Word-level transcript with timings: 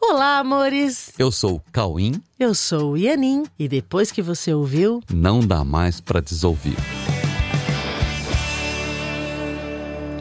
Olá, 0.00 0.38
amores! 0.38 1.12
Eu 1.18 1.32
sou 1.32 1.56
o 1.56 1.62
Cauim. 1.72 2.22
Eu 2.38 2.54
sou 2.54 2.92
o 2.92 2.96
Ianin 2.96 3.44
e 3.58 3.66
depois 3.68 4.12
que 4.12 4.22
você 4.22 4.54
ouviu, 4.54 5.02
não 5.12 5.40
dá 5.40 5.64
mais 5.64 6.00
para 6.00 6.20
desouvir. 6.20 6.76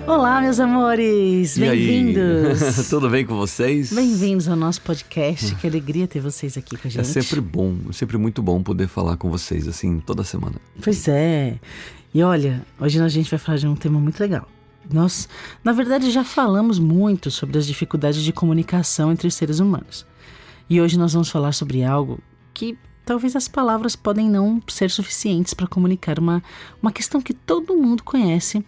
Olá, 0.07 0.41
meus 0.41 0.59
amores! 0.59 1.57
Bem-vindos! 1.57 2.87
Tudo 2.89 3.07
bem 3.09 3.23
com 3.25 3.37
vocês? 3.37 3.93
Bem-vindos 3.93 4.47
ao 4.47 4.55
nosso 4.55 4.81
podcast. 4.81 5.53
Que 5.55 5.67
alegria 5.67 6.07
ter 6.07 6.21
vocês 6.21 6.57
aqui 6.57 6.75
com 6.75 6.87
a 6.87 6.91
gente. 6.91 7.01
É 7.01 7.03
sempre 7.03 7.39
bom, 7.39 7.75
sempre 7.93 8.17
muito 8.17 8.41
bom 8.41 8.63
poder 8.63 8.87
falar 8.87 9.15
com 9.15 9.29
vocês 9.29 9.67
assim 9.67 9.99
toda 9.99 10.23
semana. 10.23 10.55
Pois 10.81 11.07
é. 11.07 11.59
E 12.13 12.23
olha, 12.23 12.65
hoje 12.79 12.99
a 12.99 13.07
gente 13.07 13.29
vai 13.29 13.37
falar 13.37 13.59
de 13.59 13.67
um 13.67 13.75
tema 13.75 13.99
muito 13.99 14.19
legal. 14.19 14.47
Nós, 14.91 15.27
na 15.63 15.71
verdade, 15.71 16.11
já 16.11 16.23
falamos 16.23 16.79
muito 16.79 17.29
sobre 17.29 17.57
as 17.57 17.65
dificuldades 17.65 18.23
de 18.23 18.33
comunicação 18.33 19.11
entre 19.11 19.27
os 19.27 19.33
seres 19.33 19.59
humanos. 19.59 20.05
E 20.69 20.81
hoje 20.81 20.97
nós 20.97 21.13
vamos 21.13 21.29
falar 21.29 21.53
sobre 21.53 21.83
algo 21.83 22.19
que 22.53 22.77
talvez 23.05 23.35
as 23.35 23.47
palavras 23.47 23.95
podem 23.95 24.29
não 24.29 24.61
ser 24.67 24.91
suficientes 24.91 25.53
para 25.53 25.67
comunicar 25.67 26.19
uma, 26.19 26.43
uma 26.81 26.91
questão 26.91 27.21
que 27.21 27.33
todo 27.33 27.77
mundo 27.77 28.03
conhece 28.03 28.65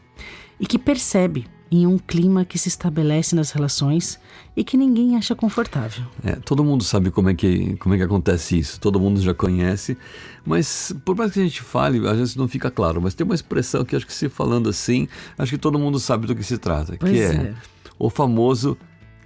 e 0.59 0.65
que 0.65 0.79
percebe 0.79 1.45
em 1.71 1.85
um 1.85 1.97
clima 1.97 2.43
que 2.43 2.57
se 2.57 2.67
estabelece 2.67 3.35
nas 3.35 3.51
relações 3.51 4.19
e 4.55 4.63
que 4.63 4.75
ninguém 4.75 5.15
acha 5.15 5.35
confortável. 5.35 6.03
É, 6.23 6.35
todo 6.35 6.63
mundo 6.63 6.83
sabe 6.83 7.11
como 7.11 7.29
é, 7.29 7.33
que, 7.33 7.75
como 7.77 7.93
é 7.95 7.97
que 7.97 8.03
acontece 8.03 8.57
isso, 8.57 8.79
todo 8.79 8.99
mundo 8.99 9.21
já 9.21 9.33
conhece, 9.33 9.97
mas 10.45 10.93
por 11.05 11.15
mais 11.15 11.31
que 11.31 11.39
a 11.39 11.43
gente 11.43 11.61
fale, 11.61 12.05
às 12.07 12.17
vezes 12.17 12.35
não 12.35 12.47
fica 12.47 12.71
claro, 12.71 13.01
mas 13.01 13.13
tem 13.13 13.23
uma 13.23 13.35
expressão 13.35 13.85
que 13.85 13.95
acho 13.95 14.07
que 14.07 14.13
se 14.13 14.29
falando 14.29 14.69
assim, 14.69 15.07
acho 15.37 15.51
que 15.51 15.57
todo 15.57 15.77
mundo 15.77 15.99
sabe 15.99 16.25
do 16.25 16.35
que 16.35 16.43
se 16.43 16.57
trata, 16.57 16.95
pois 16.99 17.11
que 17.11 17.19
é, 17.19 17.33
é 17.33 17.53
o 17.97 18.09
famoso 18.09 18.77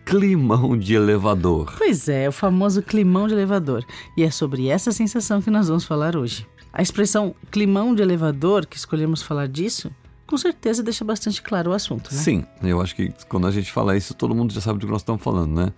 climão 0.06 0.78
de 0.78 0.96
elevador. 0.96 1.76
Pois 1.78 2.10
é, 2.10 2.28
o 2.28 2.32
famoso 2.32 2.82
climão 2.82 3.28
de 3.28 3.34
elevador. 3.34 3.86
E 4.18 4.24
é 4.24 4.30
sobre 4.30 4.68
essa 4.68 4.92
sensação 4.92 5.42
que 5.42 5.50
nós 5.50 5.68
vamos 5.68 5.86
falar 5.86 6.16
hoje. 6.18 6.46
A 6.74 6.82
expressão 6.82 7.36
climão 7.52 7.94
de 7.96 8.02
elevador, 8.02 8.66
que 8.66 8.76
escolhemos 8.76 9.22
falar 9.22 9.48
disso, 9.48 9.92
com 10.26 10.38
certeza 10.38 10.82
deixa 10.82 11.04
bastante 11.04 11.42
claro 11.42 11.72
o 11.72 11.74
assunto, 11.74 12.14
né? 12.14 12.20
Sim, 12.20 12.46
eu 12.62 12.82
acho 12.82 12.96
que 12.96 13.14
quando 13.28 13.48
a 13.48 13.52
gente 13.52 13.72
fala 13.72 13.96
isso, 13.96 14.14
todo 14.14 14.34
mundo 14.34 14.54
já 14.54 14.62
sabe 14.62 14.80
do 14.80 14.86
que 14.86 14.92
nós 14.92 15.02
estamos 15.02 15.22
falando, 15.22 15.54
né? 15.54 15.74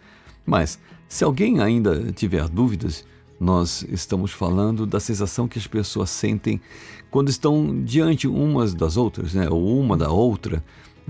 Mas, 0.45 0.79
se 1.07 1.23
alguém 1.23 1.59
ainda 1.59 2.11
tiver 2.11 2.47
dúvidas, 2.47 3.03
nós 3.39 3.85
estamos 3.89 4.31
falando 4.31 4.85
da 4.85 4.99
sensação 4.99 5.47
que 5.47 5.57
as 5.57 5.67
pessoas 5.67 6.09
sentem 6.09 6.61
quando 7.09 7.29
estão 7.29 7.83
diante 7.83 8.27
umas 8.27 8.73
das 8.73 8.97
outras, 8.97 9.33
né? 9.33 9.47
Ou 9.49 9.79
uma 9.79 9.97
da 9.97 10.09
outra. 10.11 10.63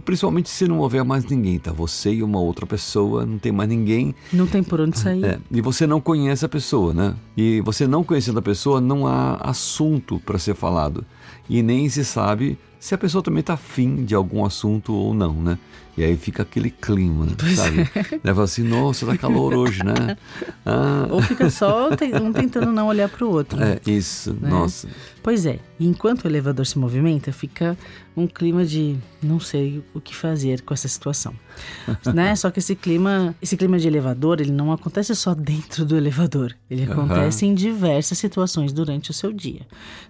Principalmente 0.03 0.49
se 0.49 0.67
não 0.67 0.79
houver 0.79 1.03
mais 1.05 1.25
ninguém, 1.25 1.57
tá? 1.57 1.71
Você 1.71 2.15
e 2.15 2.23
uma 2.23 2.39
outra 2.39 2.65
pessoa, 2.65 3.25
não 3.25 3.37
tem 3.37 3.51
mais 3.51 3.69
ninguém. 3.69 4.13
Não 4.31 4.45
tem 4.45 4.61
por 4.61 4.81
onde 4.81 4.99
sair. 4.99 5.23
É, 5.23 5.39
e 5.49 5.61
você 5.61 5.87
não 5.87 6.01
conhece 6.01 6.43
a 6.45 6.49
pessoa, 6.49 6.93
né? 6.93 7.15
E 7.35 7.61
você 7.61 7.87
não 7.87 8.03
conhecendo 8.03 8.39
a 8.39 8.41
pessoa, 8.41 8.81
não 8.81 9.07
há 9.07 9.35
assunto 9.35 10.19
para 10.19 10.37
ser 10.37 10.53
falado. 10.53 11.05
E 11.49 11.63
nem 11.63 11.87
se 11.89 12.03
sabe 12.03 12.57
se 12.79 12.93
a 12.93 12.97
pessoa 12.97 13.23
também 13.23 13.41
está 13.41 13.53
afim 13.53 14.03
de 14.03 14.13
algum 14.15 14.45
assunto 14.45 14.93
ou 14.93 15.13
não, 15.13 15.33
né? 15.33 15.57
E 15.97 16.03
aí 16.03 16.17
fica 16.17 16.43
aquele 16.43 16.69
clima, 16.69 17.25
pois 17.37 17.57
sabe? 17.57 17.81
É. 17.95 18.19
Leva 18.21 18.43
assim, 18.43 18.63
nossa, 18.63 19.05
tá 19.05 19.17
calor 19.17 19.53
hoje, 19.53 19.83
né? 19.83 20.17
Ah. 20.67 21.05
Ou 21.11 21.21
fica 21.21 21.47
só 21.51 21.89
um 21.91 22.33
tentando 22.33 22.71
não 22.71 22.87
olhar 22.87 23.07
para 23.07 23.23
o 23.23 23.29
outro. 23.29 23.61
É, 23.61 23.79
isso, 23.85 24.33
né? 24.33 24.49
nossa. 24.49 24.87
Pois 25.21 25.45
é, 25.45 25.59
e 25.79 25.87
enquanto 25.87 26.25
o 26.25 26.27
elevador 26.27 26.65
se 26.65 26.79
movimenta, 26.79 27.31
fica 27.31 27.77
um 28.17 28.25
clima 28.25 28.65
de 28.65 28.97
não 29.21 29.39
sei 29.39 29.83
o 29.93 30.01
que 30.01 30.15
fazer 30.15 30.61
com 30.61 30.73
essa 30.73 30.87
situação. 30.87 31.35
né? 32.13 32.35
Só 32.35 32.49
que 32.49 32.57
esse 32.57 32.75
clima, 32.75 33.35
esse 33.39 33.55
clima 33.55 33.77
de 33.77 33.87
elevador, 33.87 34.41
ele 34.41 34.51
não 34.51 34.71
acontece 34.71 35.15
só 35.15 35.35
dentro 35.35 35.85
do 35.85 35.95
elevador. 35.95 36.55
Ele 36.69 36.83
acontece 36.91 37.45
uhum. 37.45 37.51
em 37.51 37.53
diversas 37.55 38.17
situações 38.17 38.73
durante 38.73 39.11
o 39.11 39.13
seu 39.13 39.31
dia. 39.31 39.61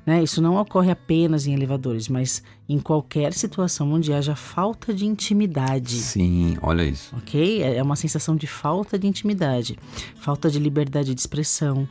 Né? 0.05 0.23
Isso 0.23 0.41
não 0.41 0.55
ocorre 0.55 0.91
apenas 0.91 1.47
em 1.47 1.53
elevadores, 1.53 2.08
mas 2.08 2.41
em 2.67 2.80
qualquer 2.80 3.33
situação 3.33 3.92
onde 3.92 4.11
haja 4.14 4.36
falta 4.36 4.93
de 4.93 5.05
intimidade. 5.05 5.95
Sim, 5.95 6.58
olha 6.61 6.83
isso. 6.83 7.15
Ok? 7.15 7.61
É 7.61 7.81
uma 7.81 7.95
sensação 7.95 8.36
de 8.36 8.48
falta 8.48 8.98
de 8.98 9.08
intimidade, 9.08 9.77
falta 10.15 10.49
de 10.49 10.59
liberdade 10.59 11.14
de 11.14 11.20
expressão 11.20 11.87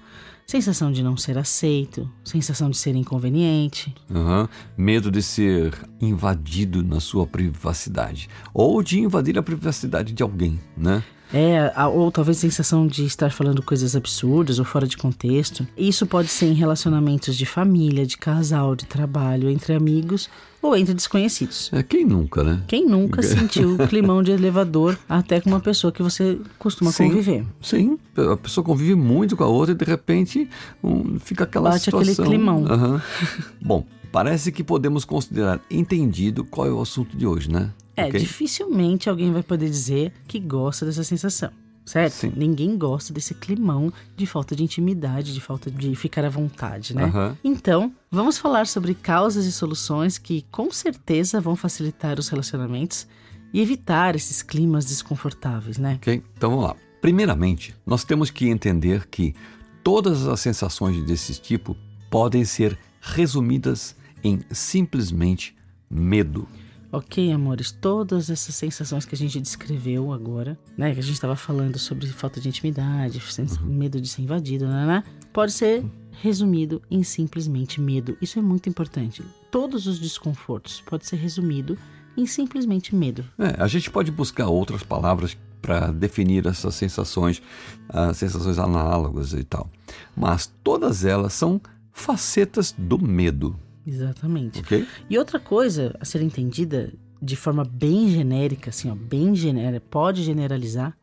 sensação 0.47 0.93
de 0.93 1.03
não 1.03 1.17
ser 1.17 1.39
aceito, 1.39 2.11
sensação 2.23 2.71
de 2.71 2.77
ser 2.77 2.95
inconveniente. 2.95 3.95
Uhum. 4.11 4.47
Medo 4.77 5.11
de 5.11 5.23
ser 5.23 5.75
invadido 6.01 6.83
na 6.83 7.01
sua 7.01 7.27
privacidade 7.27 8.29
ou 8.53 8.83
de 8.83 9.01
invadir 9.01 9.39
a 9.39 9.43
privacidade 9.43 10.13
de 10.13 10.23
alguém, 10.23 10.61
né? 10.77 11.03
É, 11.33 11.73
ou 11.87 12.13
talvez 12.13 12.39
a 12.39 12.41
sensação 12.43 12.87
de 12.87 13.05
estar 13.05 13.31
falando 13.31 13.63
coisas 13.63 13.97
absurdas 13.97 14.59
ou 14.59 14.65
fora 14.65 14.87
de 14.87 14.97
contexto. 14.97 15.67
Isso 15.77 16.07
pode 16.07 16.29
ser 16.29 16.47
em 16.47 16.55
relacionamentos 16.55 17.37
de 17.37 17.47
família, 17.47 18.07
de 18.07 18.17
casal, 18.17 18.77
de 18.77 18.87
trabalho, 18.87 19.49
entre 19.49 19.75
amigos 19.75 20.29
ou 20.63 20.77
entre 20.77 20.95
desconhecidos. 20.95 21.71
É, 21.73 21.83
quem 21.83 22.05
nunca, 22.05 22.43
né? 22.43 22.63
Quem 22.67 22.87
nunca 22.87 23.21
sentiu 23.23 23.75
o 23.75 23.89
climão 23.89 24.23
de 24.23 24.31
elevador 24.33 24.99
até 25.09 25.41
com 25.41 25.51
uma 25.51 25.61
pessoa 25.61 25.93
que 25.93 26.03
você 26.03 26.39
costuma 26.59 26.91
sim, 26.91 27.09
conviver? 27.09 27.45
Sim, 27.61 27.99
a 28.33 28.37
pessoa 28.37 28.65
convive 28.65 28.95
muito 28.95 29.37
com 29.37 29.45
a 29.45 29.49
outra 29.49 29.75
e 29.75 29.77
de 29.77 29.85
repente 29.85 30.49
um, 30.83 31.19
fica 31.19 31.45
aquela 31.45 31.71
Bate 31.71 31.85
situação. 31.85 32.13
aquele 32.13 32.29
climão. 32.29 32.63
Uhum. 32.63 33.01
Bom, 33.61 33.85
parece 34.15 34.53
que 34.53 34.63
podemos 34.63 35.05
considerar 35.05 35.61
entendido 35.69 36.45
qual 36.45 36.69
é 36.69 36.71
o 36.71 36.81
assunto 36.81 37.17
de 37.17 37.27
hoje, 37.27 37.51
né? 37.51 37.73
É, 37.97 38.07
okay? 38.07 38.21
dificilmente 38.21 39.11
alguém 39.11 39.33
vai 39.33 39.43
poder 39.43 39.69
dizer 39.69 40.13
que 40.29 40.39
gosta 40.39 40.87
dessa 40.87 41.03
sensação. 41.03 41.51
Certo? 41.85 42.13
Sim. 42.13 42.33
Ninguém 42.37 42.79
gosta 42.79 43.13
desse 43.13 43.35
climão 43.35 43.93
de 44.17 44.25
falta 44.25 44.55
de 44.55 44.63
intimidade, 44.63 45.35
de 45.35 45.41
falta 45.41 45.69
de 45.69 45.95
ficar 45.97 46.25
à 46.25 46.29
vontade, 46.29 46.95
né? 46.95 47.07
Uhum. 47.07 47.37
Então, 47.43 47.93
vamos 48.09 48.39
falar 48.39 48.69
sobre 48.69 48.95
causas 48.95 49.47
e 49.47 49.53
soluções 49.53 50.17
que 50.17 50.47
com 50.51 50.71
certeza 50.71 51.41
vão 51.41 51.57
facilitar 51.57 52.19
os 52.19 52.29
relacionamentos 52.29 53.09
e 53.53 53.61
evitar 53.61 54.15
esses 54.15 54.43
climas 54.43 54.87
desconfortáveis, 54.87 55.77
né? 55.77 55.97
Ok, 55.97 56.23
então 56.37 56.51
vamos 56.51 56.65
lá. 56.67 56.77
Primeiramente, 57.03 57.75
nós 57.85 58.05
temos 58.05 58.31
que 58.31 58.49
entender 58.49 59.09
que 59.09 59.35
todas 59.83 60.27
as 60.29 60.39
sensações 60.39 61.05
desse 61.05 61.35
tipo 61.35 61.77
podem 62.09 62.45
ser 62.45 62.79
resumidas 63.03 63.97
em 64.25 64.41
simplesmente 64.51 65.55
medo. 65.89 66.49
Ok, 66.91 67.33
amores, 67.33 67.73
todas 67.73 68.31
essas 68.31 68.55
sensações 68.55 69.05
que 69.05 69.17
a 69.17 69.19
gente 69.19 69.41
descreveu 69.41 70.13
agora, 70.13 70.57
né? 70.79 70.95
Que 70.95 71.01
a 71.01 71.03
gente 71.03 71.15
estava 71.15 71.35
falando 71.35 71.77
sobre 71.77 72.07
falta 72.07 72.41
de 72.41 72.49
intimidade, 72.49 73.21
uhum. 73.39 73.67
medo 73.67 74.01
de 74.01 74.09
ser 74.09 74.23
invadido, 74.23 74.67
né, 74.67 74.87
né? 74.87 75.05
Pode 75.33 75.53
ser 75.53 75.85
resumido 76.23 76.81
em 76.89 77.03
simplesmente 77.03 77.81
medo. 77.81 78.17
Isso 78.23 78.39
é 78.39 78.43
muito 78.43 78.69
importante. 78.69 79.25
Todos 79.51 79.89
os 79.89 79.99
desconfortos 79.99 80.81
pode 80.87 81.05
ser 81.05 81.17
resumido 81.17 81.77
em 82.17 82.27
simplesmente 82.27 82.95
medo. 82.95 83.25
É, 83.39 83.61
a 83.61 83.67
gente 83.67 83.91
pode 83.91 84.13
buscar 84.13 84.47
outras 84.47 84.85
palavras 84.85 85.37
para 85.61 85.91
definir 85.91 86.47
essas 86.47 86.77
sensações, 86.77 87.43
as 87.89 88.19
sensações 88.19 88.59
análogas 88.59 89.33
e 89.33 89.43
tal. 89.43 89.69
Mas 90.17 90.53
todas 90.63 91.05
elas 91.05 91.33
são 91.33 91.61
facetas 91.93 92.73
do 92.77 92.99
medo. 93.01 93.59
Exatamente. 93.87 94.61
Okay? 94.61 94.87
E 95.09 95.19
outra 95.19 95.39
coisa 95.39 95.95
a 96.01 96.05
ser 96.05 96.23
entendida 96.23 96.93
de 97.21 97.37
forma 97.37 97.65
bem 97.65 98.09
genérica, 98.09 98.71
assim, 98.71 98.91
ó, 98.91 98.95
bem 98.95 99.35
genérica, 99.35 99.85
pode 99.91 100.23
generalizar, 100.23 100.97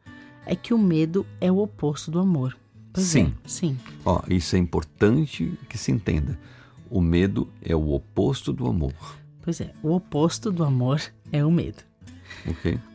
é 0.45 0.55
que 0.55 0.73
o 0.73 0.77
medo 0.77 1.25
é 1.39 1.51
o 1.51 1.59
oposto 1.59 2.11
do 2.11 2.19
amor. 2.19 2.57
Pois 2.93 3.05
sim. 3.05 3.33
É, 3.43 3.47
sim. 3.47 3.77
Ó, 4.05 4.21
isso 4.29 4.55
é 4.55 4.59
importante 4.59 5.57
que 5.69 5.77
se 5.77 5.91
entenda. 5.91 6.37
O 6.89 7.01
medo 7.01 7.49
é 7.61 7.75
o 7.75 7.91
oposto 7.91 8.51
do 8.51 8.67
amor. 8.67 8.93
Pois 9.41 9.61
é, 9.61 9.73
o 9.81 9.95
oposto 9.95 10.51
do 10.51 10.63
amor 10.63 11.01
é 11.31 11.43
o 11.43 11.51
medo. 11.51 11.83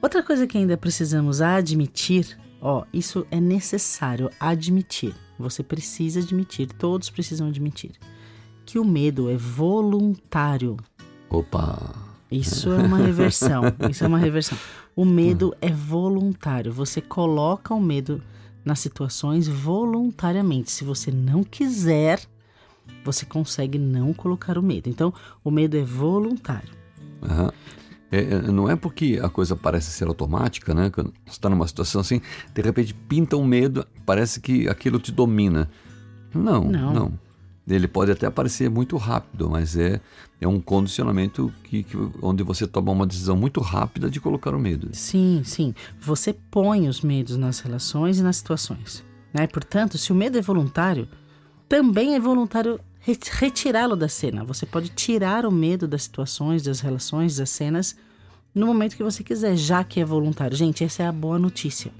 Outra 0.03 0.23
coisa 0.23 0.47
que 0.47 0.59
ainda 0.59 0.77
precisamos 0.77 1.41
admitir, 1.41 2.39
ó, 2.61 2.85
isso 2.93 3.27
é 3.31 3.41
necessário 3.41 4.31
admitir. 4.39 5.15
Você 5.39 5.63
precisa 5.63 6.21
admitir, 6.21 6.73
todos 6.73 7.11
precisam 7.11 7.49
admitir 7.49 7.93
que 8.67 8.79
o 8.79 8.85
medo 8.85 9.31
é 9.31 9.37
voluntário. 9.37 10.77
Opa! 11.31 11.95
Isso 12.31 12.71
é 12.71 12.77
uma 12.77 12.99
reversão. 12.99 13.63
Isso 13.89 14.05
é 14.05 14.07
uma 14.09 14.19
reversão. 14.19 14.59
O 14.97 15.05
medo 15.05 15.55
é 15.61 15.71
voluntário. 15.71 16.73
Você 16.73 17.01
coloca 17.01 17.73
o 17.73 17.81
medo 17.81 18.21
nas 18.65 18.81
situações 18.81 19.47
voluntariamente. 19.47 20.73
Se 20.73 20.85
você 20.85 21.13
não 21.13 21.45
quiser, 21.45 22.21
você 23.05 23.25
consegue 23.25 23.79
não 23.79 24.13
colocar 24.13 24.59
o 24.59 24.63
medo. 24.63 24.89
Então, 24.89 25.15
o 25.45 25.51
medo 25.51 25.77
é 25.77 25.85
voluntário. 25.85 26.71
Uhum. 27.23 27.51
É, 28.11 28.41
não 28.51 28.69
é 28.69 28.75
porque 28.75 29.21
a 29.23 29.29
coisa 29.29 29.55
parece 29.55 29.91
ser 29.91 30.07
automática, 30.09 30.75
né? 30.75 30.91
Quando 30.91 31.13
você 31.25 31.31
está 31.31 31.49
numa 31.49 31.67
situação 31.67 32.01
assim, 32.01 32.21
de 32.53 32.63
repente 32.63 32.95
pinta 32.95 33.37
um 33.37 33.45
medo, 33.45 33.87
parece 34.05 34.41
que 34.41 34.69
aquilo 34.69 34.99
te 34.99 35.13
domina. 35.13 35.71
Não, 36.35 36.65
não. 36.65 36.93
não. 36.93 37.26
Ele 37.69 37.89
pode 37.89 38.13
até 38.13 38.31
parecer 38.31 38.71
muito 38.71 38.97
rápido, 38.97 39.51
mas 39.51 39.77
é, 39.77 40.01
é 40.41 40.47
um 40.47 40.61
condicionamento 40.61 41.53
que, 41.65 41.83
que, 41.83 41.97
onde 42.23 42.43
você 42.43 42.67
toma 42.67 42.93
uma 42.93 43.07
decisão 43.07 43.37
muito 43.37 43.61
rápida 43.61 44.09
de 44.09 44.21
colocar 44.21 44.55
o 44.55 44.59
medo. 44.59 44.91
Sim, 44.93 45.43
sim. 45.45 45.75
Você 46.01 46.33
põe 46.33 46.89
os 46.89 47.01
medos 47.01 47.37
nas 47.37 47.59
relações 47.59 48.19
e 48.19 48.23
nas 48.23 48.37
situações. 48.37 49.03
Né? 49.35 49.47
Portanto, 49.49 49.99
se 49.99 50.13
o 50.13 50.15
medo 50.15 50.39
é 50.39 50.43
voluntário, 50.43 51.09
também 51.69 52.15
é 52.15 52.21
voluntário 52.21 52.79
retirá-lo 53.01 53.97
da 53.97 54.09
cena. 54.09 54.45
Você 54.45 54.65
pode 54.65 54.91
tirar 54.91 55.45
o 55.45 55.51
medo 55.51 55.89
das 55.89 56.05
situações, 56.05 56.63
das 56.63 56.81
relações, 56.81 57.37
das 57.37 57.51
cenas 57.51 57.97
no 58.55 58.67
momento 58.67 58.97
que 58.97 59.03
você 59.03 59.23
quiser, 59.23 59.57
já 59.57 59.85
que 59.85 60.01
é 60.01 60.05
voluntário. 60.05 60.57
Gente, 60.57 60.83
essa 60.83 61.03
é 61.03 61.07
a 61.07 61.13
boa 61.13 61.39
notícia. 61.39 61.93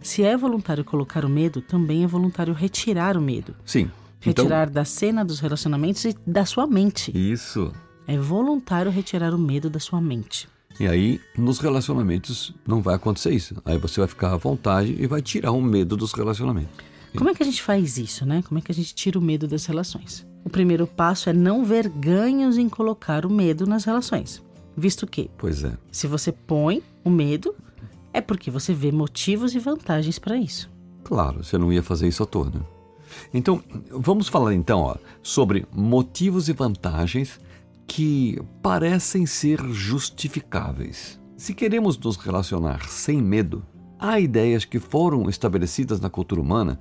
Se 0.00 0.24
é 0.24 0.36
voluntário 0.36 0.84
colocar 0.84 1.24
o 1.24 1.28
medo, 1.28 1.62
também 1.62 2.02
é 2.02 2.06
voluntário 2.06 2.52
retirar 2.52 3.16
o 3.16 3.20
medo. 3.20 3.54
Sim. 3.64 3.88
Retirar 4.22 4.62
então... 4.62 4.74
da 4.74 4.84
cena, 4.84 5.24
dos 5.24 5.40
relacionamentos 5.40 6.04
e 6.04 6.16
da 6.24 6.46
sua 6.46 6.66
mente. 6.66 7.12
Isso. 7.14 7.72
É 8.06 8.16
voluntário 8.16 8.90
retirar 8.90 9.34
o 9.34 9.38
medo 9.38 9.68
da 9.68 9.80
sua 9.80 10.00
mente. 10.00 10.48
E 10.78 10.86
aí, 10.86 11.20
nos 11.36 11.58
relacionamentos, 11.58 12.54
não 12.66 12.80
vai 12.80 12.94
acontecer 12.94 13.32
isso. 13.32 13.60
Aí 13.64 13.76
você 13.76 14.00
vai 14.00 14.08
ficar 14.08 14.32
à 14.32 14.36
vontade 14.36 14.96
e 14.98 15.06
vai 15.06 15.20
tirar 15.20 15.50
o 15.50 15.60
medo 15.60 15.96
dos 15.96 16.12
relacionamentos. 16.12 16.70
Como 17.16 17.28
é 17.28 17.34
que 17.34 17.42
a 17.42 17.46
gente 17.46 17.62
faz 17.62 17.98
isso, 17.98 18.24
né? 18.24 18.42
Como 18.42 18.58
é 18.58 18.62
que 18.62 18.72
a 18.72 18.74
gente 18.74 18.94
tira 18.94 19.18
o 19.18 19.22
medo 19.22 19.46
das 19.46 19.66
relações? 19.66 20.26
O 20.44 20.48
primeiro 20.48 20.86
passo 20.86 21.28
é 21.28 21.32
não 21.32 21.64
ver 21.64 21.88
ganhos 21.88 22.56
em 22.56 22.68
colocar 22.68 23.26
o 23.26 23.30
medo 23.30 23.66
nas 23.66 23.84
relações. 23.84 24.42
Visto 24.76 25.06
que, 25.06 25.30
pois 25.36 25.62
é. 25.62 25.76
se 25.90 26.06
você 26.06 26.32
põe 26.32 26.82
o 27.04 27.10
medo, 27.10 27.54
é 28.12 28.20
porque 28.20 28.50
você 28.50 28.72
vê 28.72 28.90
motivos 28.90 29.54
e 29.54 29.58
vantagens 29.58 30.18
para 30.18 30.36
isso. 30.36 30.70
Claro, 31.04 31.44
você 31.44 31.58
não 31.58 31.72
ia 31.72 31.82
fazer 31.82 32.08
isso 32.08 32.22
à 32.22 32.26
toa, 32.26 32.46
né? 32.46 32.60
Então, 33.32 33.62
vamos 33.90 34.28
falar 34.28 34.54
então 34.54 34.80
ó, 34.80 34.96
sobre 35.22 35.66
motivos 35.72 36.48
e 36.48 36.52
vantagens 36.52 37.40
que 37.86 38.40
parecem 38.62 39.26
ser 39.26 39.60
justificáveis. 39.70 41.20
Se 41.36 41.54
queremos 41.54 41.98
nos 41.98 42.16
relacionar 42.16 42.88
sem 42.88 43.20
medo, 43.20 43.64
há 43.98 44.20
ideias 44.20 44.64
que 44.64 44.78
foram 44.78 45.28
estabelecidas 45.28 46.00
na 46.00 46.08
cultura 46.08 46.40
humana 46.40 46.78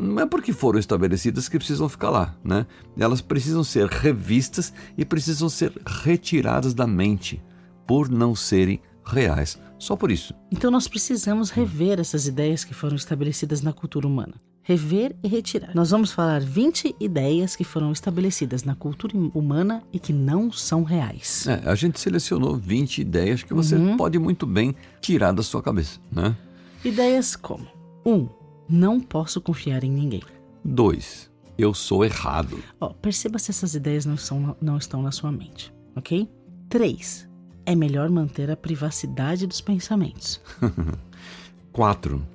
não 0.00 0.20
é 0.20 0.26
porque 0.26 0.52
foram 0.52 0.78
estabelecidas 0.78 1.48
que 1.48 1.56
precisam 1.56 1.88
ficar 1.88 2.10
lá, 2.10 2.36
né? 2.44 2.66
Elas 2.98 3.20
precisam 3.20 3.64
ser 3.64 3.86
revistas 3.86 4.72
e 4.98 5.04
precisam 5.04 5.48
ser 5.48 5.72
retiradas 5.86 6.74
da 6.74 6.86
mente 6.86 7.42
por 7.86 8.08
não 8.08 8.34
serem 8.34 8.80
reais. 9.04 9.58
Só 9.78 9.96
por 9.96 10.10
isso. 10.10 10.34
Então 10.50 10.70
nós 10.70 10.86
precisamos 10.86 11.50
rever 11.50 11.98
essas 11.98 12.26
ideias 12.26 12.64
que 12.64 12.74
foram 12.74 12.96
estabelecidas 12.96 13.62
na 13.62 13.72
cultura 13.72 14.06
humana. 14.06 14.34
Rever 14.64 15.16
e 15.22 15.28
retirar. 15.28 15.74
Nós 15.74 15.90
vamos 15.90 16.12
falar 16.12 16.40
20 16.40 16.94
ideias 17.00 17.56
que 17.56 17.64
foram 17.64 17.90
estabelecidas 17.90 18.62
na 18.62 18.76
cultura 18.76 19.16
humana 19.34 19.82
e 19.92 19.98
que 19.98 20.12
não 20.12 20.52
são 20.52 20.84
reais. 20.84 21.46
É, 21.48 21.68
a 21.68 21.74
gente 21.74 21.98
selecionou 21.98 22.56
20 22.56 23.00
ideias 23.00 23.42
que 23.42 23.52
você 23.52 23.74
uhum. 23.74 23.96
pode 23.96 24.18
muito 24.18 24.46
bem 24.46 24.74
tirar 25.00 25.32
da 25.32 25.42
sua 25.42 25.60
cabeça, 25.60 25.98
né? 26.10 26.36
Ideias 26.84 27.34
como: 27.34 27.66
1. 28.06 28.12
Um, 28.12 28.28
não 28.68 29.00
posso 29.00 29.40
confiar 29.40 29.82
em 29.82 29.90
ninguém. 29.90 30.22
2. 30.64 31.30
Eu 31.58 31.74
sou 31.74 32.04
errado. 32.04 32.62
Oh, 32.80 32.90
perceba 32.90 33.38
se 33.38 33.50
essas 33.50 33.74
ideias 33.74 34.06
não, 34.06 34.16
são, 34.16 34.56
não 34.60 34.78
estão 34.78 35.02
na 35.02 35.10
sua 35.10 35.32
mente, 35.32 35.72
ok? 35.96 36.28
3. 36.68 37.28
É 37.66 37.74
melhor 37.74 38.08
manter 38.10 38.50
a 38.50 38.56
privacidade 38.56 39.46
dos 39.46 39.60
pensamentos. 39.60 40.40
4. 41.72 42.26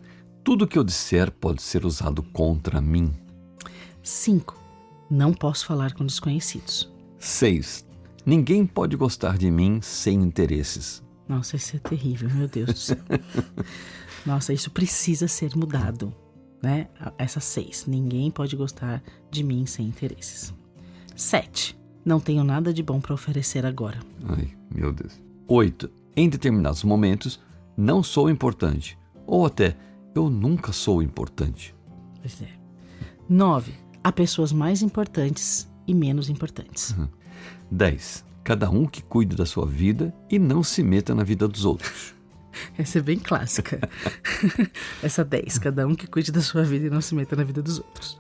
Tudo 0.48 0.66
que 0.66 0.80
eu 0.80 0.84
disser 0.86 1.30
pode 1.30 1.62
ser 1.62 1.86
usado 1.86 2.24
contra 2.24 2.80
mim. 2.80 3.12
5. 4.02 4.58
Não 5.12 5.34
posso 5.34 5.66
falar 5.66 5.94
com 5.94 6.06
desconhecidos. 6.06 6.90
6. 7.20 7.86
Ninguém 8.26 8.66
pode 8.66 8.96
gostar 8.96 9.38
de 9.38 9.52
mim 9.52 9.82
sem 9.82 10.22
interesses. 10.22 11.04
Nossa, 11.28 11.58
isso 11.58 11.76
é 11.76 11.80
terrível, 11.80 12.30
meu 12.30 12.48
Deus 12.48 12.74
do 12.74 12.80
céu. 12.80 12.98
Nossa, 14.26 14.54
isso 14.54 14.72
precisa 14.72 15.28
ser 15.28 15.54
mudado 15.54 16.16
né? 16.64 16.88
Essas 17.18 17.44
seis. 17.44 17.86
Ninguém 17.86 18.32
pode 18.32 18.56
gostar 18.56 19.04
de 19.30 19.44
mim 19.44 19.66
sem 19.66 19.86
interesses. 19.86 20.54
Sete. 21.14 21.78
Não 22.06 22.22
tenho 22.22 22.46
nada 22.46 22.74
de 22.74 22.82
bom 22.82 23.02
para 23.02 23.14
oferecer 23.14 23.66
agora. 23.66 24.00
Ai, 24.24 24.48
meu 24.74 24.94
Deus. 24.94 25.22
Oito. 25.46 25.90
Em 26.16 26.30
determinados 26.30 26.86
momentos, 26.86 27.38
não 27.76 28.02
sou 28.02 28.30
importante. 28.30 28.98
Ou 29.26 29.46
até, 29.46 29.76
eu 30.18 30.30
nunca 30.30 30.72
sou 30.72 31.02
importante. 31.02 31.76
Pois 32.20 32.42
é. 32.42 32.50
Nove. 33.30 33.74
Há 34.04 34.12
pessoas 34.12 34.52
mais 34.52 34.82
importantes 34.82 35.70
e 35.88 35.94
menos 35.94 36.30
importantes. 36.30 36.92
Uhum. 36.92 37.08
Dez. 37.70 38.26
Cada 38.44 38.70
um 38.70 38.86
que 38.86 39.04
cuide 39.04 39.36
da 39.36 39.46
sua 39.46 39.66
vida 39.66 40.14
e 40.30 40.40
não 40.40 40.64
se 40.64 40.82
meta 40.82 41.14
na 41.14 41.24
vida 41.24 41.48
dos 41.48 41.66
outros. 41.66 42.16
Essa 42.78 43.00
é 43.00 43.02
bem 43.02 43.20
clássica. 43.20 43.80
Essa 45.04 45.24
10. 45.24 45.60
Cada 45.60 45.86
um 45.86 45.94
que 45.94 46.08
cuide 46.08 46.32
da 46.32 46.42
sua 46.42 46.64
vida 46.64 46.88
e 46.88 46.90
não 46.90 47.02
se 47.02 47.14
meta 47.14 47.36
na 47.36 47.44
vida 47.44 47.62
dos 47.62 47.78
outros. 47.78 48.20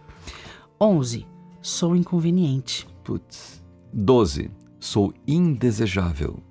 11. 0.79 1.25
Sou 1.61 1.95
inconveniente. 1.95 2.88
Putz. 3.03 3.63
12. 3.94 4.51
Sou 4.79 5.13
indesejável. 5.25 6.44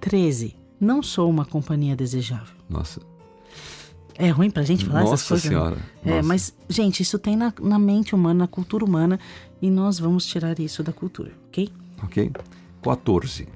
13. 0.00 0.56
Não 0.80 1.02
sou 1.02 1.30
uma 1.30 1.46
companhia 1.46 1.94
desejável. 1.94 2.56
Nossa. 2.68 3.11
É 4.16 4.28
ruim 4.28 4.50
pra 4.50 4.62
gente 4.62 4.84
falar 4.84 5.00
Nossa 5.00 5.14
essas 5.14 5.28
coisas? 5.28 5.44
Né? 5.44 5.50
Senhora. 5.50 5.76
É, 6.04 6.10
Nossa. 6.16 6.28
mas, 6.28 6.54
gente, 6.68 7.02
isso 7.02 7.18
tem 7.18 7.36
na, 7.36 7.52
na 7.60 7.78
mente 7.78 8.14
humana, 8.14 8.40
na 8.40 8.48
cultura 8.48 8.84
humana, 8.84 9.18
e 9.60 9.70
nós 9.70 9.98
vamos 9.98 10.26
tirar 10.26 10.58
isso 10.58 10.82
da 10.82 10.92
cultura, 10.92 11.32
ok? 11.48 11.72
Ok. 12.02 12.32
14. 12.82 13.48